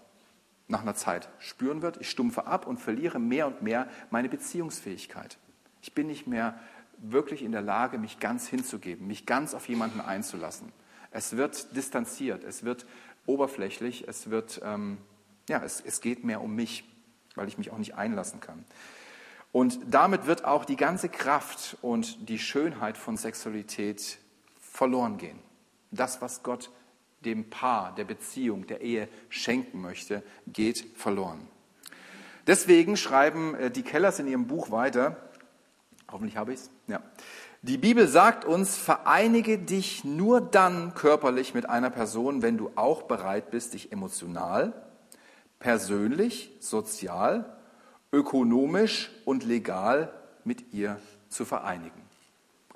nach 0.67 0.81
einer 0.81 0.95
Zeit 0.95 1.29
spüren 1.37 1.83
wird. 1.83 1.97
Ich 1.97 2.09
stumpfe 2.09 2.47
ab 2.47 2.65
und 2.65 2.79
verliere 2.79 3.19
mehr 3.19 3.45
und 3.45 3.61
mehr 3.61 3.87
meine 4.09 4.29
Beziehungsfähigkeit. 4.29 5.37
Ich 5.85 5.93
bin 5.93 6.07
nicht 6.07 6.25
mehr 6.25 6.59
wirklich 6.97 7.43
in 7.43 7.51
der 7.51 7.61
Lage, 7.61 7.99
mich 7.99 8.19
ganz 8.19 8.47
hinzugeben, 8.47 9.05
mich 9.05 9.27
ganz 9.27 9.53
auf 9.53 9.69
jemanden 9.69 10.01
einzulassen. 10.01 10.71
Es 11.11 11.37
wird 11.37 11.75
distanziert, 11.75 12.43
es 12.43 12.63
wird 12.63 12.87
oberflächlich, 13.27 14.07
es 14.07 14.31
wird, 14.31 14.61
ähm, 14.63 14.97
ja, 15.47 15.61
es, 15.63 15.81
es 15.81 16.01
geht 16.01 16.23
mehr 16.23 16.41
um 16.41 16.55
mich, 16.55 16.91
weil 17.35 17.47
ich 17.47 17.59
mich 17.59 17.69
auch 17.69 17.77
nicht 17.77 17.93
einlassen 17.93 18.39
kann. 18.39 18.65
Und 19.51 19.77
damit 19.87 20.25
wird 20.25 20.43
auch 20.43 20.65
die 20.65 20.75
ganze 20.75 21.07
Kraft 21.07 21.77
und 21.83 22.29
die 22.29 22.39
Schönheit 22.39 22.97
von 22.97 23.15
Sexualität 23.15 24.17
verloren 24.59 25.19
gehen. 25.19 25.37
Das, 25.91 26.19
was 26.19 26.41
Gott 26.41 26.71
dem 27.25 27.51
Paar, 27.51 27.93
der 27.93 28.05
Beziehung, 28.05 28.65
der 28.65 28.81
Ehe 28.81 29.07
schenken 29.29 29.81
möchte, 29.81 30.23
geht 30.47 30.83
verloren. 30.95 31.47
Deswegen 32.47 32.97
schreiben 32.97 33.53
äh, 33.53 33.69
die 33.69 33.83
Kellers 33.83 34.17
in 34.17 34.25
ihrem 34.25 34.47
Buch 34.47 34.71
weiter, 34.71 35.24
hoffentlich 36.11 36.37
habe 36.37 36.53
ich 36.53 36.61
es, 36.61 36.71
ja. 36.87 37.01
Die 37.61 37.77
Bibel 37.77 38.07
sagt 38.07 38.45
uns, 38.45 38.77
vereinige 38.77 39.57
dich 39.57 40.03
nur 40.03 40.39
dann 40.39 40.93
körperlich 40.93 41.53
mit 41.55 41.67
einer 41.67 41.89
Person, 41.89 42.41
wenn 42.43 42.57
du 42.57 42.71
auch 42.75 43.03
bereit 43.03 43.49
bist, 43.49 43.73
dich 43.73 43.91
emotional, 43.91 44.73
persönlich, 45.57 46.51
sozial 46.59 47.55
ökonomisch 48.11 49.11
und 49.25 49.43
legal 49.43 50.13
mit 50.43 50.73
ihr 50.73 50.99
zu 51.29 51.43
vereinigen. 51.43 52.01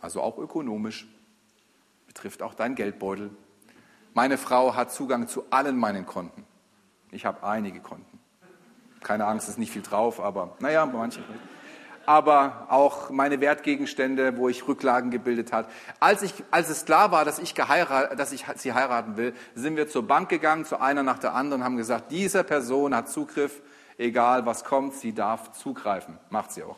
Also 0.01 0.21
auch 0.21 0.37
ökonomisch 0.37 1.07
betrifft 2.07 2.41
auch 2.41 2.53
dein 2.53 2.75
Geldbeutel. 2.75 3.29
Meine 4.13 4.37
Frau 4.37 4.75
hat 4.75 4.91
Zugang 4.91 5.27
zu 5.27 5.45
allen 5.49 5.77
meinen 5.77 6.05
Konten. 6.05 6.45
Ich 7.11 7.25
habe 7.25 7.43
einige 7.43 7.79
Konten. 7.79 8.19
Keine 9.01 9.25
Angst, 9.25 9.47
ist 9.47 9.57
nicht 9.57 9.71
viel 9.71 9.81
drauf, 9.81 10.19
aber 10.19 10.57
naja, 10.59 10.85
manche. 10.85 11.21
Aber 12.09 12.65
auch 12.69 13.11
meine 13.11 13.39
Wertgegenstände, 13.39 14.35
wo 14.35 14.49
ich 14.49 14.67
Rücklagen 14.67 15.11
gebildet 15.11 15.53
habe. 15.53 15.67
Als, 15.99 16.23
ich, 16.23 16.33
als 16.49 16.69
es 16.69 16.85
klar 16.85 17.11
war, 17.11 17.23
dass 17.23 17.37
ich, 17.37 17.53
dass 17.53 18.31
ich 18.31 18.45
sie 18.55 18.73
heiraten 18.73 19.15
will, 19.15 19.35
sind 19.53 19.77
wir 19.77 19.87
zur 19.87 20.07
Bank 20.07 20.27
gegangen, 20.27 20.65
zu 20.65 20.81
einer 20.81 21.03
nach 21.03 21.19
der 21.19 21.35
anderen, 21.35 21.63
haben 21.63 21.77
gesagt, 21.77 22.11
diese 22.11 22.43
Person 22.43 22.95
hat 22.95 23.09
Zugriff 23.09 23.61
egal 23.99 24.47
was 24.47 24.63
kommt, 24.63 24.95
sie 24.95 25.13
darf 25.13 25.51
zugreifen. 25.51 26.17
Macht 26.31 26.51
sie 26.53 26.63
auch. 26.63 26.77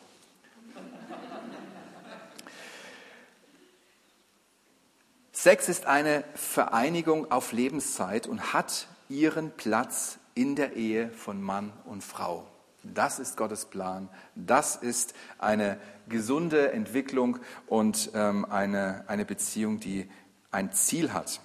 Sex 5.31 5.69
ist 5.69 5.85
eine 5.85 6.25
Vereinigung 6.35 7.31
auf 7.31 7.53
Lebenszeit 7.53 8.27
und 8.27 8.53
hat 8.53 8.87
ihren 9.07 9.51
Platz 9.51 10.19
in 10.35 10.55
der 10.55 10.75
Ehe 10.75 11.09
von 11.11 11.41
Mann 11.41 11.71
und 11.85 12.03
Frau. 12.03 12.50
Das 12.83 13.19
ist 13.19 13.37
Gottes 13.37 13.65
Plan. 13.65 14.09
Das 14.35 14.75
ist 14.75 15.13
eine 15.37 15.79
gesunde 16.09 16.71
Entwicklung 16.71 17.39
und 17.67 18.11
ähm, 18.13 18.45
eine, 18.45 19.03
eine 19.07 19.25
Beziehung, 19.25 19.79
die 19.79 20.09
ein 20.51 20.71
Ziel 20.71 21.13
hat. 21.13 21.39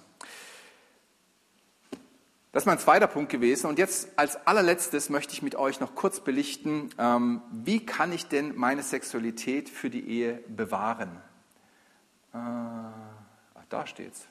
Das 2.51 2.63
ist 2.63 2.67
mein 2.67 2.79
zweiter 2.79 3.05
Punkt 3.05 3.31
gewesen. 3.31 3.67
Und 3.67 3.77
jetzt 3.77 4.09
als 4.15 4.47
allerletztes 4.47 5.09
möchte 5.09 5.33
ich 5.33 5.43
mit 5.43 5.55
euch 5.55 5.79
noch 5.79 5.93
kurz 5.93 6.21
belichten, 6.21 6.89
ähm, 6.97 7.41
wie 7.51 7.85
kann 7.85 8.11
ich 8.11 8.27
denn 8.27 8.55
meine 8.55 8.81
Sexualität 8.81 9.69
für 9.69 9.91
die 9.91 10.07
Ehe 10.09 10.43
bewahren? 10.47 11.21
Äh, 12.33 12.37
da 13.69 13.85
steht's. 13.85 14.25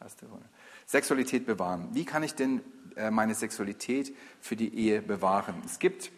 Erste 0.00 0.26
Runde. 0.26 0.46
Sexualität 0.86 1.44
bewahren. 1.44 1.88
Wie 1.92 2.04
kann 2.04 2.22
ich 2.22 2.34
denn 2.34 2.62
meine 3.10 3.34
Sexualität 3.34 4.14
für 4.40 4.56
die 4.56 4.74
Ehe 4.74 5.02
bewahren? 5.02 5.54
Es 5.64 5.78
gibt 5.78 6.10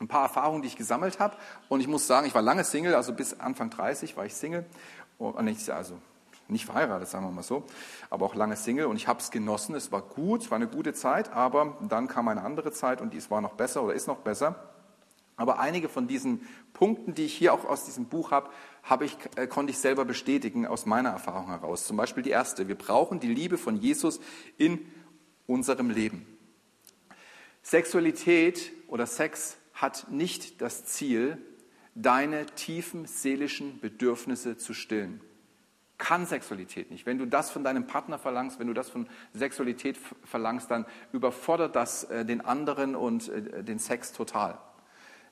ein 0.00 0.08
paar 0.08 0.22
Erfahrungen, 0.22 0.62
die 0.62 0.68
ich 0.68 0.76
gesammelt 0.76 1.20
habe. 1.20 1.36
Und 1.68 1.80
ich 1.80 1.88
muss 1.88 2.06
sagen, 2.06 2.26
ich 2.26 2.34
war 2.34 2.42
lange 2.42 2.64
Single, 2.64 2.94
also 2.94 3.12
bis 3.12 3.38
Anfang 3.38 3.70
30 3.70 4.16
war 4.16 4.24
ich 4.24 4.34
Single. 4.34 4.64
Und 5.18 5.70
also 5.70 5.98
nicht 6.48 6.64
verheiratet, 6.64 7.08
sagen 7.08 7.24
wir 7.24 7.30
mal 7.30 7.42
so, 7.42 7.64
aber 8.08 8.26
auch 8.26 8.34
lange 8.34 8.56
Single 8.56 8.86
und 8.86 8.96
ich 8.96 9.06
habe 9.06 9.20
es 9.20 9.30
genossen. 9.30 9.74
Es 9.74 9.92
war 9.92 10.02
gut, 10.02 10.42
es 10.42 10.50
war 10.50 10.56
eine 10.56 10.66
gute 10.66 10.92
Zeit, 10.92 11.32
aber 11.32 11.76
dann 11.88 12.08
kam 12.08 12.28
eine 12.28 12.42
andere 12.42 12.72
Zeit 12.72 13.00
und 13.00 13.14
die 13.14 13.30
war 13.30 13.40
noch 13.40 13.52
besser 13.52 13.82
oder 13.82 13.94
ist 13.94 14.08
noch 14.08 14.18
besser. 14.18 14.56
Aber 15.36 15.58
einige 15.58 15.88
von 15.88 16.06
diesen 16.06 16.46
Punkten, 16.74 17.14
die 17.14 17.24
ich 17.24 17.34
hier 17.34 17.54
auch 17.54 17.64
aus 17.64 17.86
diesem 17.86 18.06
Buch 18.06 18.30
habe, 18.30 18.50
habe 18.82 19.06
ich, 19.06 19.16
äh, 19.36 19.46
konnte 19.46 19.70
ich 19.70 19.78
selber 19.78 20.04
bestätigen 20.04 20.66
aus 20.66 20.84
meiner 20.84 21.10
Erfahrung 21.10 21.46
heraus. 21.46 21.86
Zum 21.86 21.96
Beispiel 21.96 22.22
die 22.22 22.30
erste. 22.30 22.68
Wir 22.68 22.74
brauchen 22.74 23.20
die 23.20 23.32
Liebe 23.32 23.56
von 23.56 23.76
Jesus 23.76 24.20
in 24.58 24.80
unserem 25.46 25.90
Leben. 25.90 26.26
Sexualität 27.62 28.72
oder 28.88 29.06
Sex 29.06 29.56
hat 29.74 30.10
nicht 30.10 30.60
das 30.60 30.84
Ziel, 30.84 31.38
deine 31.94 32.46
tiefen 32.46 33.06
seelischen 33.06 33.80
Bedürfnisse 33.80 34.56
zu 34.56 34.74
stillen 34.74 35.20
kann 36.00 36.26
Sexualität 36.26 36.90
nicht. 36.90 37.06
Wenn 37.06 37.18
du 37.18 37.26
das 37.26 37.50
von 37.50 37.62
deinem 37.62 37.86
Partner 37.86 38.18
verlangst, 38.18 38.58
wenn 38.58 38.66
du 38.66 38.72
das 38.72 38.90
von 38.90 39.06
Sexualität 39.34 39.96
verlangst, 40.24 40.70
dann 40.70 40.86
überfordert 41.12 41.76
das 41.76 42.04
äh, 42.04 42.24
den 42.24 42.40
anderen 42.40 42.96
und 42.96 43.28
äh, 43.28 43.62
den 43.62 43.78
Sex 43.78 44.12
total. 44.12 44.58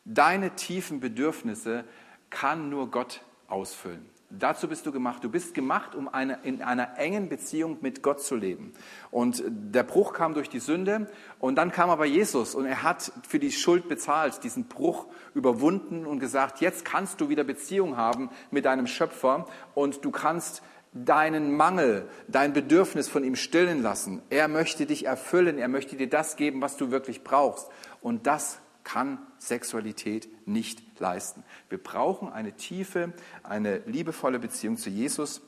Deine 0.05 0.55
tiefen 0.55 1.01
Bedürfnisse 1.01 1.85
kann 2.31 2.69
nur 2.69 2.91
Gott 2.91 3.23
ausfüllen. 3.49 4.09
Dazu 4.31 4.69
bist 4.69 4.85
du 4.85 4.93
gemacht. 4.93 5.25
Du 5.25 5.31
bist 5.31 5.55
gemacht, 5.55 5.95
um 5.95 6.07
eine, 6.07 6.41
in 6.43 6.61
einer 6.61 6.99
engen 6.99 7.31
Beziehung 7.31 7.79
mit 7.81 8.03
Gott 8.03 8.23
zu 8.23 8.37
leben. 8.37 8.75
Und 9.11 9.43
der 9.47 9.85
Bruch 9.85 10.13
kam 10.13 10.35
durch 10.35 10.51
die 10.51 10.61
Sünde 10.61 11.07
und 11.39 11.57
dann 11.57 11.73
kam 11.73 11.89
aber 11.89 12.05
Jesus 12.05 12.55
und 12.55 12.67
er 12.67 12.83
hat 12.83 13.11
für 13.27 13.39
die 13.39 13.51
Schuld 13.51 13.89
bezahlt, 13.89 14.45
diesen 14.45 14.65
Bruch 14.65 15.07
überwunden 15.33 16.05
und 16.05 16.19
gesagt, 16.19 16.61
jetzt 16.61 16.85
kannst 16.85 17.23
du 17.23 17.31
wieder 17.31 17.43
Beziehung 17.43 17.97
haben 17.97 18.29
mit 18.51 18.67
deinem 18.67 18.87
Schöpfer 18.87 19.47
und 19.75 20.05
du 20.05 20.11
kannst 20.11 20.63
deinen 20.93 21.57
Mangel, 21.57 22.07
dein 22.29 22.53
Bedürfnis 22.53 23.09
von 23.09 23.25
ihm 23.25 23.35
stillen 23.35 23.83
lassen. 23.83 24.21
Er 24.29 24.49
möchte 24.49 24.85
dich 24.85 25.07
erfüllen, 25.07 25.57
er 25.57 25.69
möchte 25.69 25.97
dir 25.97 26.09
das 26.09 26.37
geben, 26.37 26.61
was 26.61 26.77
du 26.77 26.91
wirklich 26.91 27.25
brauchst. 27.25 27.69
Und 28.03 28.27
das 28.27 28.61
kann 28.89 29.19
Sexualität 29.37 30.29
nicht 30.49 30.81
leisten. 30.99 31.45
Wir 31.69 31.77
brauchen 31.77 32.33
eine 32.33 32.53
tiefe, 32.53 33.13
eine 33.43 33.81
liebevolle 33.81 34.39
Beziehung 34.39 34.79
zu 34.79 34.89
Jesus 34.89 35.43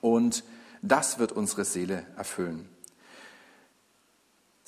und 0.00 0.42
das 0.80 1.18
wird 1.18 1.32
unsere 1.32 1.66
Seele 1.66 2.06
erfüllen. 2.16 2.66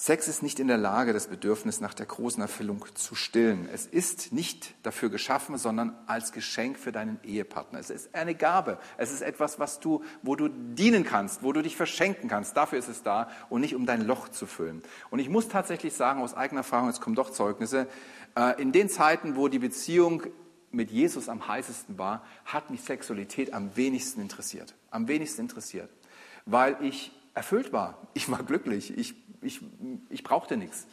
Sex 0.00 0.28
ist 0.28 0.44
nicht 0.44 0.60
in 0.60 0.68
der 0.68 0.76
Lage, 0.76 1.12
das 1.12 1.26
Bedürfnis 1.26 1.80
nach 1.80 1.92
der 1.92 2.06
großen 2.06 2.40
Erfüllung 2.40 2.84
zu 2.94 3.16
stillen. 3.16 3.68
Es 3.74 3.84
ist 3.84 4.32
nicht 4.32 4.76
dafür 4.84 5.10
geschaffen, 5.10 5.58
sondern 5.58 5.98
als 6.06 6.30
Geschenk 6.30 6.78
für 6.78 6.92
deinen 6.92 7.18
Ehepartner. 7.24 7.80
Es 7.80 7.90
ist 7.90 8.14
eine 8.14 8.36
Gabe. 8.36 8.78
Es 8.96 9.10
ist 9.10 9.22
etwas, 9.22 9.58
was 9.58 9.80
du, 9.80 10.04
wo 10.22 10.36
du 10.36 10.46
dienen 10.46 11.02
kannst, 11.02 11.42
wo 11.42 11.52
du 11.52 11.62
dich 11.62 11.76
verschenken 11.76 12.28
kannst. 12.28 12.56
Dafür 12.56 12.78
ist 12.78 12.86
es 12.86 13.02
da 13.02 13.28
und 13.50 13.60
nicht 13.60 13.74
um 13.74 13.86
dein 13.86 14.06
Loch 14.06 14.28
zu 14.28 14.46
füllen. 14.46 14.84
Und 15.10 15.18
ich 15.18 15.28
muss 15.28 15.48
tatsächlich 15.48 15.94
sagen, 15.94 16.22
aus 16.22 16.32
eigener 16.32 16.60
Erfahrung, 16.60 16.88
es 16.88 17.00
kommen 17.00 17.16
doch 17.16 17.30
Zeugnisse, 17.30 17.88
äh, 18.36 18.62
in 18.62 18.70
den 18.70 18.88
Zeiten, 18.88 19.34
wo 19.34 19.48
die 19.48 19.58
Beziehung 19.58 20.22
mit 20.70 20.92
Jesus 20.92 21.28
am 21.28 21.48
heißesten 21.48 21.98
war, 21.98 22.24
hat 22.44 22.70
mich 22.70 22.82
Sexualität 22.82 23.52
am 23.52 23.74
wenigsten 23.74 24.20
interessiert. 24.20 24.76
Am 24.92 25.08
wenigsten 25.08 25.40
interessiert. 25.40 25.90
Weil 26.46 26.76
ich 26.82 27.10
erfüllt 27.34 27.72
war. 27.72 27.98
Ich 28.14 28.30
war 28.30 28.44
glücklich. 28.44 28.96
Ich 28.96 29.14
ich, 29.42 29.60
ich 30.10 30.22
brauchte 30.22 30.56
nichts. 30.56 30.86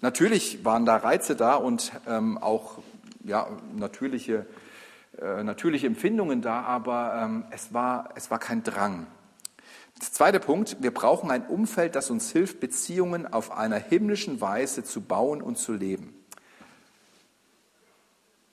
Natürlich 0.00 0.64
waren 0.64 0.84
da 0.84 0.96
Reize 0.96 1.36
da 1.36 1.54
und 1.54 1.92
ähm, 2.06 2.38
auch 2.38 2.78
ja, 3.24 3.48
natürliche, 3.74 4.46
äh, 5.20 5.42
natürliche 5.42 5.86
Empfindungen 5.86 6.42
da, 6.42 6.62
aber 6.62 7.20
ähm, 7.22 7.44
es, 7.50 7.72
war, 7.72 8.10
es 8.14 8.30
war 8.30 8.38
kein 8.38 8.62
Drang. 8.62 9.06
Der 10.00 10.12
zweite 10.12 10.40
Punkt, 10.40 10.76
wir 10.80 10.92
brauchen 10.92 11.30
ein 11.30 11.46
Umfeld, 11.46 11.96
das 11.96 12.10
uns 12.10 12.30
hilft, 12.30 12.60
Beziehungen 12.60 13.32
auf 13.32 13.50
einer 13.50 13.78
himmlischen 13.78 14.42
Weise 14.42 14.84
zu 14.84 15.00
bauen 15.00 15.40
und 15.40 15.56
zu 15.56 15.72
leben. 15.72 16.14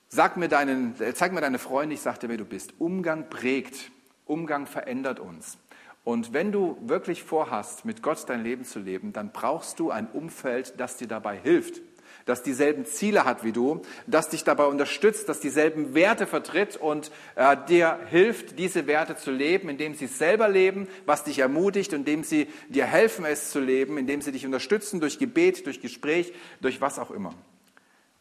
Sag 0.08 0.36
mir 0.38 0.48
deinen, 0.48 0.94
zeig 1.14 1.32
mir 1.32 1.40
deine 1.40 1.58
Freunde, 1.58 1.94
ich 1.94 2.00
sag 2.00 2.20
dir, 2.20 2.28
wer 2.28 2.36
du 2.38 2.44
bist. 2.46 2.72
Umgang 2.78 3.28
prägt, 3.28 3.90
Umgang 4.24 4.66
verändert 4.66 5.20
uns. 5.20 5.58
Und 6.04 6.34
wenn 6.34 6.52
du 6.52 6.76
wirklich 6.82 7.22
vorhast, 7.22 7.86
mit 7.86 8.02
Gott 8.02 8.28
dein 8.28 8.44
Leben 8.44 8.64
zu 8.64 8.78
leben, 8.78 9.14
dann 9.14 9.32
brauchst 9.32 9.80
du 9.80 9.90
ein 9.90 10.06
Umfeld, 10.12 10.74
das 10.78 10.96
dir 10.96 11.08
dabei 11.08 11.38
hilft. 11.38 11.80
das 12.26 12.42
dieselben 12.42 12.86
Ziele 12.86 13.24
hat 13.24 13.44
wie 13.44 13.52
du, 13.52 13.82
das 14.06 14.30
dich 14.30 14.44
dabei 14.44 14.64
unterstützt, 14.64 15.28
das 15.28 15.40
dieselben 15.40 15.94
Werte 15.94 16.26
vertritt 16.26 16.76
und 16.76 17.10
äh, 17.34 17.56
dir 17.68 17.98
hilft, 18.08 18.58
diese 18.58 18.86
Werte 18.86 19.16
zu 19.16 19.30
leben, 19.30 19.68
indem 19.68 19.94
sie 19.94 20.06
es 20.06 20.18
selber 20.18 20.48
leben, 20.48 20.88
was 21.04 21.24
dich 21.24 21.38
ermutigt, 21.40 21.92
indem 21.92 22.24
sie 22.24 22.48
dir 22.68 22.86
helfen, 22.86 23.26
es 23.26 23.50
zu 23.50 23.60
leben, 23.60 23.98
indem 23.98 24.22
sie 24.22 24.32
dich 24.32 24.46
unterstützen 24.46 25.00
durch 25.00 25.18
Gebet, 25.18 25.66
durch 25.66 25.82
Gespräch, 25.82 26.32
durch 26.62 26.80
was 26.80 26.98
auch 26.98 27.10
immer. 27.10 27.34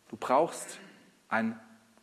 Du 0.10 0.18
brauchst 0.18 0.80
ein 1.30 1.58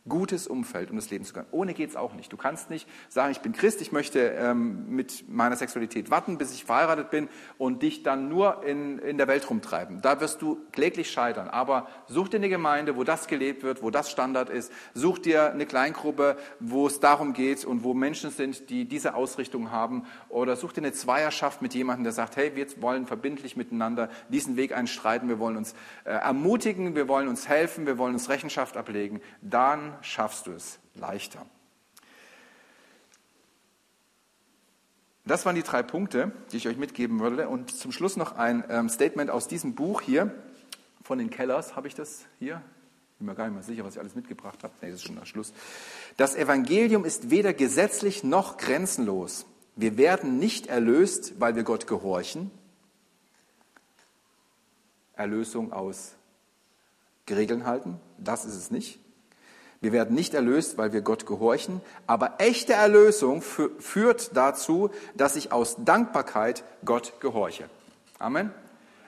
gutes 0.08 0.46
Umfeld, 0.46 0.90
um 0.90 0.96
das 0.96 1.10
Leben 1.10 1.24
zu 1.24 1.34
können. 1.34 1.46
Ohne 1.50 1.74
geht 1.74 1.90
es 1.90 1.96
auch 1.96 2.14
nicht. 2.14 2.32
Du 2.32 2.36
kannst 2.36 2.70
nicht 2.70 2.88
sagen, 3.08 3.32
ich 3.32 3.40
bin 3.40 3.52
Christ, 3.52 3.80
ich 3.82 3.92
möchte 3.92 4.20
ähm, 4.20 4.88
mit 4.88 5.24
meiner 5.28 5.56
Sexualität 5.56 6.10
warten, 6.10 6.38
bis 6.38 6.52
ich 6.54 6.64
verheiratet 6.64 7.10
bin 7.10 7.28
und 7.58 7.82
dich 7.82 8.02
dann 8.02 8.28
nur 8.28 8.64
in, 8.64 8.98
in 8.98 9.18
der 9.18 9.28
Welt 9.28 9.48
rumtreiben. 9.48 10.00
Da 10.00 10.20
wirst 10.20 10.40
du 10.40 10.58
kläglich 10.72 11.10
scheitern. 11.10 11.48
Aber 11.48 11.86
such 12.06 12.28
dir 12.28 12.38
eine 12.38 12.48
Gemeinde, 12.48 12.96
wo 12.96 13.04
das 13.04 13.26
gelebt 13.26 13.62
wird, 13.62 13.82
wo 13.82 13.90
das 13.90 14.10
Standard 14.10 14.48
ist. 14.48 14.72
Such 14.94 15.18
dir 15.18 15.52
eine 15.52 15.66
Kleingruppe, 15.66 16.36
wo 16.60 16.86
es 16.86 17.00
darum 17.00 17.34
geht 17.34 17.64
und 17.64 17.84
wo 17.84 17.92
Menschen 17.92 18.30
sind, 18.30 18.70
die 18.70 18.86
diese 18.86 19.14
Ausrichtung 19.14 19.70
haben. 19.70 20.04
Oder 20.28 20.56
such 20.56 20.72
dir 20.72 20.80
eine 20.80 20.92
Zweierschaft 20.92 21.60
mit 21.60 21.74
jemandem, 21.74 22.04
der 22.04 22.12
sagt, 22.12 22.36
hey, 22.36 22.52
wir 22.54 22.66
wollen 22.80 23.06
verbindlich 23.06 23.56
miteinander 23.56 24.08
diesen 24.30 24.56
Weg 24.56 24.74
einstreiten, 24.74 25.28
wir 25.28 25.38
wollen 25.38 25.56
uns 25.56 25.74
äh, 26.04 26.10
ermutigen, 26.10 26.94
wir 26.94 27.08
wollen 27.08 27.28
uns 27.28 27.48
helfen, 27.48 27.86
wir 27.86 27.98
wollen 27.98 28.14
uns 28.14 28.28
Rechenschaft 28.28 28.76
ablegen. 28.76 29.20
Dann 29.42 29.89
schaffst 30.02 30.46
du 30.46 30.52
es 30.52 30.78
leichter. 30.94 31.44
Das 35.24 35.46
waren 35.46 35.54
die 35.54 35.62
drei 35.62 35.82
Punkte, 35.82 36.32
die 36.50 36.56
ich 36.56 36.66
euch 36.66 36.76
mitgeben 36.76 37.20
würde. 37.20 37.48
Und 37.48 37.70
zum 37.70 37.92
Schluss 37.92 38.16
noch 38.16 38.36
ein 38.36 38.64
ähm, 38.68 38.88
Statement 38.88 39.30
aus 39.30 39.46
diesem 39.46 39.74
Buch 39.74 40.00
hier 40.00 40.34
von 41.02 41.18
den 41.18 41.30
Kellers. 41.30 41.76
Habe 41.76 41.88
ich 41.88 41.94
das 41.94 42.24
hier? 42.38 42.62
Bin 43.18 43.26
mir 43.26 43.34
gar 43.34 43.44
nicht 43.44 43.54
mehr 43.54 43.62
sicher, 43.62 43.84
was 43.84 43.94
ich 43.94 44.00
alles 44.00 44.14
mitgebracht 44.14 44.62
habe. 44.64 44.72
Nee, 44.80 44.90
das 44.90 45.00
ist 45.00 45.06
schon 45.06 45.16
der 45.16 45.26
Schluss. 45.26 45.52
Das 46.16 46.34
Evangelium 46.34 47.04
ist 47.04 47.30
weder 47.30 47.52
gesetzlich 47.52 48.24
noch 48.24 48.56
grenzenlos. 48.56 49.46
Wir 49.76 49.96
werden 49.96 50.38
nicht 50.38 50.66
erlöst, 50.66 51.38
weil 51.38 51.54
wir 51.54 51.62
Gott 51.62 51.86
gehorchen. 51.86 52.50
Erlösung 55.14 55.72
aus 55.72 56.14
Regeln 57.28 57.66
halten, 57.66 58.00
das 58.18 58.44
ist 58.44 58.56
es 58.56 58.70
nicht. 58.70 58.98
Wir 59.82 59.92
werden 59.92 60.14
nicht 60.14 60.34
erlöst, 60.34 60.76
weil 60.76 60.92
wir 60.92 61.00
Gott 61.00 61.24
gehorchen, 61.24 61.80
aber 62.06 62.34
echte 62.38 62.74
Erlösung 62.74 63.40
führt 63.40 64.36
dazu, 64.36 64.90
dass 65.14 65.36
ich 65.36 65.52
aus 65.52 65.76
Dankbarkeit 65.78 66.64
Gott 66.84 67.14
gehorche. 67.20 67.64
Amen. 68.18 68.52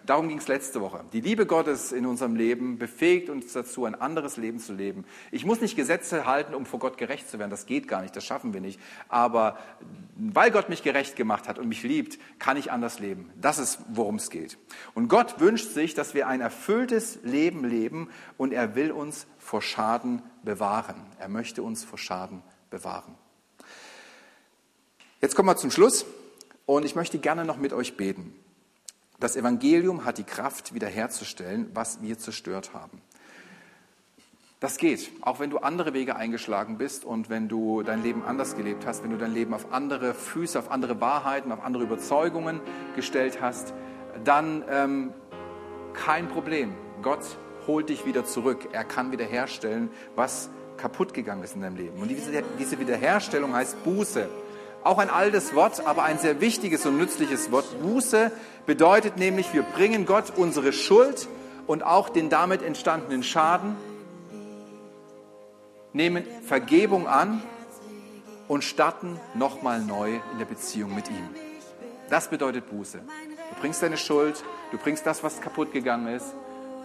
Darum 0.06 0.28
ging 0.28 0.38
es 0.38 0.48
letzte 0.48 0.80
Woche. 0.80 1.04
Die 1.12 1.20
Liebe 1.20 1.46
Gottes 1.46 1.92
in 1.92 2.06
unserem 2.06 2.34
Leben 2.34 2.78
befähigt 2.78 3.30
uns 3.30 3.52
dazu, 3.52 3.84
ein 3.84 3.94
anderes 3.94 4.36
Leben 4.36 4.58
zu 4.58 4.72
leben. 4.72 5.04
Ich 5.30 5.44
muss 5.44 5.60
nicht 5.60 5.76
Gesetze 5.76 6.26
halten, 6.26 6.54
um 6.54 6.66
vor 6.66 6.80
Gott 6.80 6.98
gerecht 6.98 7.28
zu 7.30 7.38
werden. 7.38 7.50
Das 7.50 7.66
geht 7.66 7.86
gar 7.86 8.02
nicht, 8.02 8.16
das 8.16 8.24
schaffen 8.24 8.52
wir 8.52 8.60
nicht. 8.60 8.80
Aber 9.08 9.58
weil 10.16 10.50
Gott 10.50 10.68
mich 10.68 10.82
gerecht 10.82 11.14
gemacht 11.14 11.48
hat 11.48 11.58
und 11.58 11.68
mich 11.68 11.82
liebt, 11.84 12.18
kann 12.40 12.56
ich 12.56 12.72
anders 12.72 12.98
leben. 12.98 13.30
Das 13.40 13.58
ist, 13.58 13.78
worum 13.88 14.16
es 14.16 14.30
geht. 14.30 14.58
Und 14.94 15.08
Gott 15.08 15.38
wünscht 15.38 15.70
sich, 15.70 15.94
dass 15.94 16.14
wir 16.14 16.26
ein 16.26 16.40
erfülltes 16.40 17.20
Leben 17.22 17.64
leben 17.64 18.08
und 18.36 18.52
er 18.52 18.74
will 18.74 18.90
uns 18.90 19.26
vor 19.38 19.62
Schaden 19.62 20.22
bewahren. 20.42 20.96
Er 21.18 21.28
möchte 21.28 21.62
uns 21.62 21.84
vor 21.84 21.98
Schaden 21.98 22.42
bewahren. 22.70 23.14
Jetzt 25.20 25.36
kommen 25.36 25.48
wir 25.48 25.56
zum 25.56 25.70
Schluss 25.70 26.04
und 26.66 26.84
ich 26.84 26.96
möchte 26.96 27.18
gerne 27.20 27.44
noch 27.44 27.56
mit 27.56 27.72
euch 27.72 27.96
beten. 27.96 28.34
Das 29.22 29.36
Evangelium 29.36 30.04
hat 30.04 30.18
die 30.18 30.24
Kraft, 30.24 30.74
wiederherzustellen, 30.74 31.70
was 31.74 32.02
wir 32.02 32.18
zerstört 32.18 32.74
haben. 32.74 33.00
Das 34.58 34.78
geht, 34.78 35.12
auch 35.20 35.38
wenn 35.38 35.48
du 35.48 35.58
andere 35.58 35.94
Wege 35.94 36.16
eingeschlagen 36.16 36.76
bist 36.76 37.04
und 37.04 37.30
wenn 37.30 37.48
du 37.48 37.84
dein 37.84 38.02
Leben 38.02 38.24
anders 38.24 38.56
gelebt 38.56 38.84
hast, 38.84 39.04
wenn 39.04 39.12
du 39.12 39.18
dein 39.18 39.32
Leben 39.32 39.54
auf 39.54 39.72
andere 39.72 40.12
Füße, 40.12 40.58
auf 40.58 40.72
andere 40.72 41.00
Wahrheiten, 41.00 41.52
auf 41.52 41.62
andere 41.62 41.84
Überzeugungen 41.84 42.60
gestellt 42.96 43.40
hast, 43.40 43.74
dann 44.24 44.64
ähm, 44.68 45.12
kein 45.94 46.28
Problem. 46.28 46.74
Gott 47.00 47.38
holt 47.68 47.90
dich 47.90 48.04
wieder 48.04 48.24
zurück. 48.24 48.70
Er 48.72 48.82
kann 48.82 49.12
wiederherstellen, 49.12 49.90
was 50.16 50.50
kaputt 50.78 51.14
gegangen 51.14 51.44
ist 51.44 51.54
in 51.54 51.62
deinem 51.62 51.76
Leben. 51.76 52.02
Und 52.02 52.08
diese, 52.08 52.42
diese 52.58 52.80
Wiederherstellung 52.80 53.54
heißt 53.54 53.84
Buße. 53.84 54.28
Auch 54.84 54.98
ein 54.98 55.10
altes 55.10 55.54
Wort, 55.54 55.86
aber 55.86 56.02
ein 56.02 56.18
sehr 56.18 56.40
wichtiges 56.40 56.84
und 56.86 56.98
nützliches 56.98 57.52
Wort. 57.52 57.80
Buße 57.80 58.32
bedeutet 58.66 59.16
nämlich, 59.16 59.52
wir 59.54 59.62
bringen 59.62 60.06
Gott 60.06 60.32
unsere 60.36 60.72
Schuld 60.72 61.28
und 61.66 61.84
auch 61.84 62.08
den 62.08 62.30
damit 62.30 62.62
entstandenen 62.62 63.22
Schaden, 63.22 63.76
nehmen 65.92 66.24
Vergebung 66.46 67.06
an 67.06 67.42
und 68.48 68.64
starten 68.64 69.20
nochmal 69.34 69.80
neu 69.80 70.20
in 70.32 70.38
der 70.38 70.46
Beziehung 70.46 70.94
mit 70.94 71.08
ihm. 71.08 71.28
Das 72.10 72.28
bedeutet 72.28 72.68
Buße. 72.68 72.98
Du 72.98 73.60
bringst 73.60 73.82
deine 73.82 73.96
Schuld, 73.96 74.42
du 74.72 74.78
bringst 74.78 75.06
das, 75.06 75.22
was 75.22 75.40
kaputt 75.40 75.72
gegangen 75.72 76.08
ist, 76.08 76.34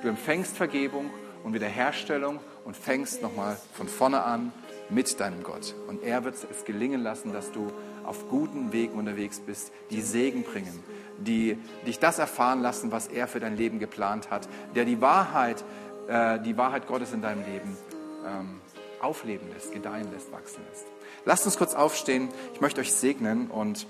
du 0.04 0.08
empfängst 0.08 0.56
Vergebung 0.56 1.10
und 1.44 1.54
Wiederherstellung 1.54 2.40
und 2.64 2.78
fängst 2.78 3.24
nochmal 3.24 3.58
von 3.74 3.88
vorne 3.88 4.24
an 4.24 4.52
mit 4.90 5.20
deinem 5.20 5.44
Gott. 5.44 5.76
Und 5.88 6.04
er 6.04 6.24
wird 6.24 6.36
es 6.36 6.66
gelingen 6.66 7.02
lassen, 7.02 7.34
dass 7.34 7.52
du 7.52 7.72
auf 8.06 8.30
guten 8.30 8.72
Wegen 8.72 8.94
unterwegs 8.94 9.40
bist, 9.40 9.72
die 9.92 10.02
Segen 10.02 10.44
bringen, 10.44 10.84
die 11.18 11.58
dich 11.86 12.00
das 12.00 12.20
erfahren 12.20 12.62
lassen, 12.62 12.92
was 12.92 13.08
er 13.08 13.28
für 13.28 13.40
dein 13.40 13.58
Leben 13.58 13.80
geplant 13.80 14.32
hat, 14.32 14.48
der 14.76 14.86
die 14.86 15.02
Wahrheit, 15.02 15.64
äh, 16.08 16.40
die 16.40 16.58
Wahrheit 16.58 16.88
Gottes 16.88 17.12
in 17.12 17.22
deinem 17.22 17.44
Leben 17.46 17.78
ähm, 18.26 18.62
aufleben 19.02 19.48
lässt, 19.54 19.74
gedeihen 19.74 20.10
lässt, 20.12 20.32
wachsen 20.32 20.62
lässt. 20.70 20.86
Lasst 21.26 21.46
uns 21.46 21.58
kurz 21.58 21.74
aufstehen. 21.74 22.30
Ich 22.54 22.62
möchte 22.62 22.80
euch 22.82 22.94
segnen 22.94 23.48
und 23.48 23.86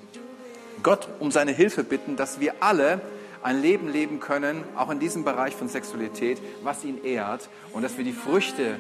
Gott 0.82 1.08
um 1.20 1.32
seine 1.32 1.52
Hilfe 1.52 1.84
bitten, 1.84 2.16
dass 2.16 2.40
wir 2.40 2.56
alle 2.62 3.02
ein 3.44 3.62
Leben 3.62 3.88
leben 3.92 4.20
können, 4.20 4.64
auch 4.76 4.90
in 4.90 5.00
diesem 5.00 5.24
Bereich 5.24 5.56
von 5.56 5.70
Sexualität, 5.70 6.42
was 6.64 6.84
ihn 6.84 7.04
ehrt 7.04 7.50
und 7.74 7.84
dass 7.84 7.98
wir 7.98 8.04
die 8.04 8.14
Früchte 8.14 8.80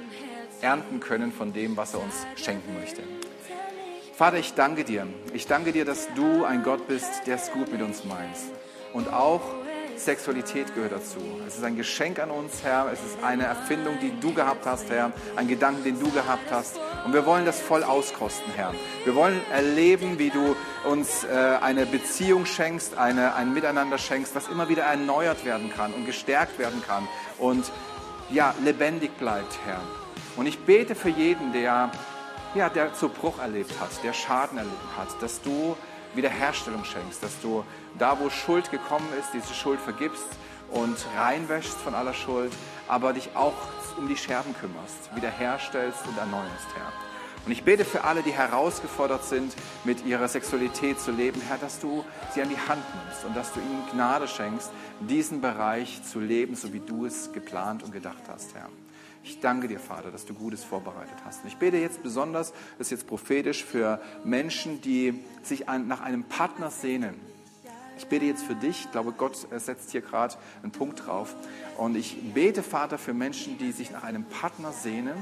ernten 0.61 0.99
können 0.99 1.31
von 1.31 1.53
dem, 1.53 1.77
was 1.77 1.93
er 1.93 2.01
uns 2.01 2.25
schenken 2.35 2.73
möchte. 2.79 3.03
Vater, 4.15 4.37
ich 4.37 4.53
danke 4.55 4.83
dir. 4.83 5.07
Ich 5.33 5.45
danke 5.45 5.71
dir, 5.71 5.85
dass 5.85 6.07
du 6.15 6.43
ein 6.43 6.63
Gott 6.63 6.87
bist, 6.87 7.27
der 7.27 7.35
es 7.35 7.51
gut 7.51 7.71
mit 7.71 7.81
uns 7.81 8.03
meint. 8.03 8.35
Und 8.93 9.13
auch 9.13 9.41
Sexualität 9.95 10.73
gehört 10.73 10.91
dazu. 10.91 11.19
Es 11.47 11.55
ist 11.55 11.63
ein 11.63 11.75
Geschenk 11.75 12.19
an 12.19 12.31
uns, 12.31 12.63
Herr. 12.63 12.91
Es 12.91 12.99
ist 12.99 13.23
eine 13.23 13.43
Erfindung, 13.43 13.99
die 14.01 14.11
du 14.19 14.33
gehabt 14.33 14.65
hast, 14.65 14.89
Herr. 14.89 15.11
Ein 15.35 15.47
Gedanken, 15.47 15.83
den 15.83 15.99
du 15.99 16.09
gehabt 16.11 16.49
hast. 16.51 16.79
Und 17.05 17.13
wir 17.13 17.25
wollen 17.25 17.45
das 17.45 17.59
voll 17.59 17.83
auskosten, 17.83 18.51
Herr. 18.55 18.73
Wir 19.03 19.15
wollen 19.15 19.39
erleben, 19.51 20.19
wie 20.19 20.29
du 20.29 20.55
uns 20.83 21.23
äh, 21.23 21.57
eine 21.61 21.85
Beziehung 21.85 22.45
schenkst, 22.45 22.97
eine, 22.97 23.35
ein 23.35 23.53
Miteinander 23.53 23.97
schenkst, 23.97 24.35
was 24.35 24.47
immer 24.47 24.69
wieder 24.69 24.83
erneuert 24.83 25.45
werden 25.45 25.71
kann 25.75 25.93
und 25.93 26.05
gestärkt 26.05 26.59
werden 26.59 26.81
kann 26.85 27.07
und 27.37 27.71
ja, 28.29 28.53
lebendig 28.63 29.17
bleibt, 29.17 29.57
Herr. 29.65 29.81
Und 30.37 30.45
ich 30.45 30.59
bete 30.59 30.93
für 30.93 31.09
jeden, 31.09 31.51
der, 31.51 31.91
ja, 32.53 32.69
der 32.69 32.93
zu 32.93 33.09
Bruch 33.09 33.39
erlebt 33.39 33.73
hat, 33.81 33.89
der 34.03 34.13
Schaden 34.13 34.59
erlebt 34.59 34.97
hat, 34.97 35.21
dass 35.21 35.41
du 35.41 35.75
Wiederherstellung 36.13 36.85
schenkst, 36.85 37.23
dass 37.23 37.41
du 37.41 37.65
da, 37.97 38.19
wo 38.19 38.29
Schuld 38.29 38.69
gekommen 38.71 39.07
ist, 39.19 39.29
diese 39.33 39.53
Schuld 39.53 39.79
vergibst 39.79 40.27
und 40.69 40.95
reinwäschst 41.17 41.77
von 41.77 41.95
aller 41.95 42.13
Schuld, 42.13 42.53
aber 42.87 43.13
dich 43.13 43.29
auch 43.35 43.55
um 43.97 44.07
die 44.07 44.15
Scherben 44.15 44.55
kümmerst, 44.59 45.15
wiederherstellst 45.15 46.05
und 46.07 46.17
erneuerst, 46.17 46.67
Herr. 46.75 46.93
Und 47.45 47.51
ich 47.51 47.63
bete 47.63 47.85
für 47.85 48.03
alle, 48.03 48.21
die 48.21 48.33
herausgefordert 48.33 49.23
sind, 49.23 49.55
mit 49.85 50.05
ihrer 50.05 50.27
Sexualität 50.27 50.99
zu 50.99 51.11
leben, 51.11 51.41
Herr, 51.47 51.57
dass 51.57 51.79
du 51.79 52.03
sie 52.33 52.41
an 52.41 52.49
die 52.49 52.57
Hand 52.57 52.83
nimmst 52.93 53.25
und 53.25 53.35
dass 53.35 53.53
du 53.53 53.59
ihnen 53.59 53.83
Gnade 53.91 54.27
schenkst, 54.27 54.69
diesen 54.99 55.41
Bereich 55.41 56.03
zu 56.03 56.19
leben, 56.19 56.55
so 56.55 56.73
wie 56.73 56.81
du 56.81 57.05
es 57.05 57.31
geplant 57.31 57.83
und 57.83 57.91
gedacht 57.91 58.23
hast, 58.27 58.53
Herr. 58.53 58.69
Ich 59.29 59.41
danke 59.41 59.67
dir, 59.67 59.79
Vater, 59.79 60.09
dass 60.09 60.25
du 60.25 60.33
Gutes 60.33 60.63
vorbereitet 60.63 61.17
hast. 61.25 61.43
Und 61.43 61.49
ich 61.49 61.57
bete 61.57 61.75
jetzt 61.75 62.01
besonders, 62.01 62.53
das 62.77 62.87
ist 62.87 62.91
jetzt 62.91 63.07
prophetisch, 63.07 63.65
für 63.65 63.99
Menschen, 64.23 64.79
die 64.79 65.21
sich 65.43 65.65
nach 65.67 65.99
einem 65.99 66.23
Partner 66.23 66.71
sehnen. 66.71 67.15
Ich 67.97 68.07
bete 68.07 68.23
jetzt 68.23 68.43
für 68.43 68.55
dich. 68.55 68.85
Ich 68.85 68.91
glaube, 68.93 69.11
Gott 69.11 69.35
setzt 69.57 69.91
hier 69.91 69.99
gerade 69.99 70.35
einen 70.63 70.71
Punkt 70.71 71.05
drauf. 71.05 71.35
Und 71.77 71.97
ich 71.97 72.15
bete, 72.33 72.63
Vater, 72.63 72.97
für 72.97 73.13
Menschen, 73.13 73.57
die 73.57 73.73
sich 73.73 73.91
nach 73.91 74.03
einem 74.03 74.23
Partner 74.23 74.71
sehnen, 74.71 75.15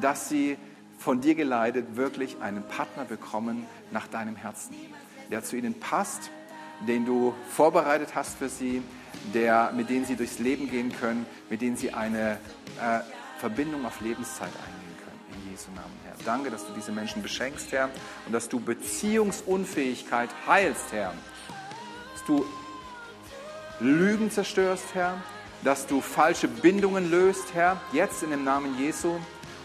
dass 0.00 0.28
sie 0.28 0.56
von 0.98 1.20
dir 1.20 1.36
geleitet 1.36 1.94
wirklich 1.94 2.38
einen 2.40 2.64
Partner 2.64 3.04
bekommen 3.04 3.66
nach 3.92 4.08
deinem 4.08 4.34
Herzen, 4.34 4.74
der 5.30 5.44
zu 5.44 5.56
ihnen 5.56 5.78
passt, 5.78 6.32
den 6.88 7.06
du 7.06 7.34
vorbereitet 7.50 8.16
hast 8.16 8.36
für 8.36 8.48
sie, 8.48 8.82
der, 9.32 9.70
mit 9.76 9.90
dem 9.90 10.04
sie 10.04 10.16
durchs 10.16 10.40
Leben 10.40 10.68
gehen 10.68 10.92
können, 10.92 11.24
mit 11.50 11.62
dem 11.62 11.76
sie 11.76 11.92
eine 11.92 12.38
äh, 12.80 13.00
Verbindung 13.38 13.84
auf 13.86 14.00
Lebenszeit 14.00 14.48
eingehen 14.48 14.96
können. 14.98 15.42
In 15.44 15.50
Jesu 15.50 15.70
Namen, 15.72 15.94
Herr. 16.04 16.14
Danke, 16.24 16.50
dass 16.50 16.66
du 16.66 16.72
diese 16.72 16.92
Menschen 16.92 17.22
beschenkst, 17.22 17.72
Herr, 17.72 17.90
und 18.26 18.32
dass 18.32 18.48
du 18.48 18.60
Beziehungsunfähigkeit 18.60 20.30
heilst, 20.46 20.92
Herr. 20.92 21.12
Dass 22.12 22.24
du 22.24 22.44
Lügen 23.80 24.30
zerstörst, 24.30 24.94
Herr, 24.94 25.20
dass 25.62 25.86
du 25.86 26.00
falsche 26.00 26.48
Bindungen 26.48 27.10
löst, 27.10 27.54
Herr, 27.54 27.80
jetzt 27.92 28.22
in 28.22 28.30
dem 28.30 28.44
Namen 28.44 28.78
Jesu 28.78 29.10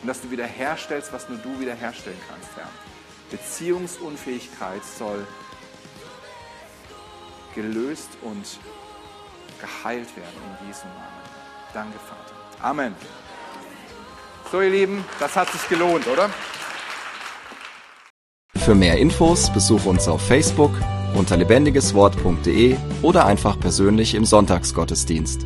und 0.01 0.07
dass 0.07 0.21
du 0.21 0.31
wiederherstellst, 0.31 1.13
was 1.13 1.29
nur 1.29 1.37
du 1.39 1.59
wiederherstellen 1.59 2.19
kannst, 2.29 2.49
Herr. 2.55 2.69
Beziehungsunfähigkeit 3.31 4.83
soll 4.83 5.25
gelöst 7.53 8.09
und 8.21 8.59
geheilt 9.59 10.15
werden 10.15 10.41
in 10.61 10.67
Jesu 10.67 10.87
Namen. 10.87 11.19
Danke, 11.73 11.99
Vater. 11.99 12.65
Amen. 12.65 12.95
So, 14.51 14.61
ihr 14.61 14.69
Lieben, 14.71 15.05
das 15.19 15.35
hat 15.35 15.49
sich 15.49 15.69
gelohnt, 15.69 16.07
oder? 16.07 16.29
Für 18.57 18.73
mehr 18.73 18.97
Infos 18.97 19.51
besuche 19.51 19.87
uns 19.87 20.07
auf 20.07 20.21
Facebook 20.21 20.71
unter 21.15 21.37
lebendigeswort.de 21.37 22.75
oder 23.01 23.25
einfach 23.25 23.59
persönlich 23.59 24.15
im 24.15 24.25
Sonntagsgottesdienst. 24.25 25.45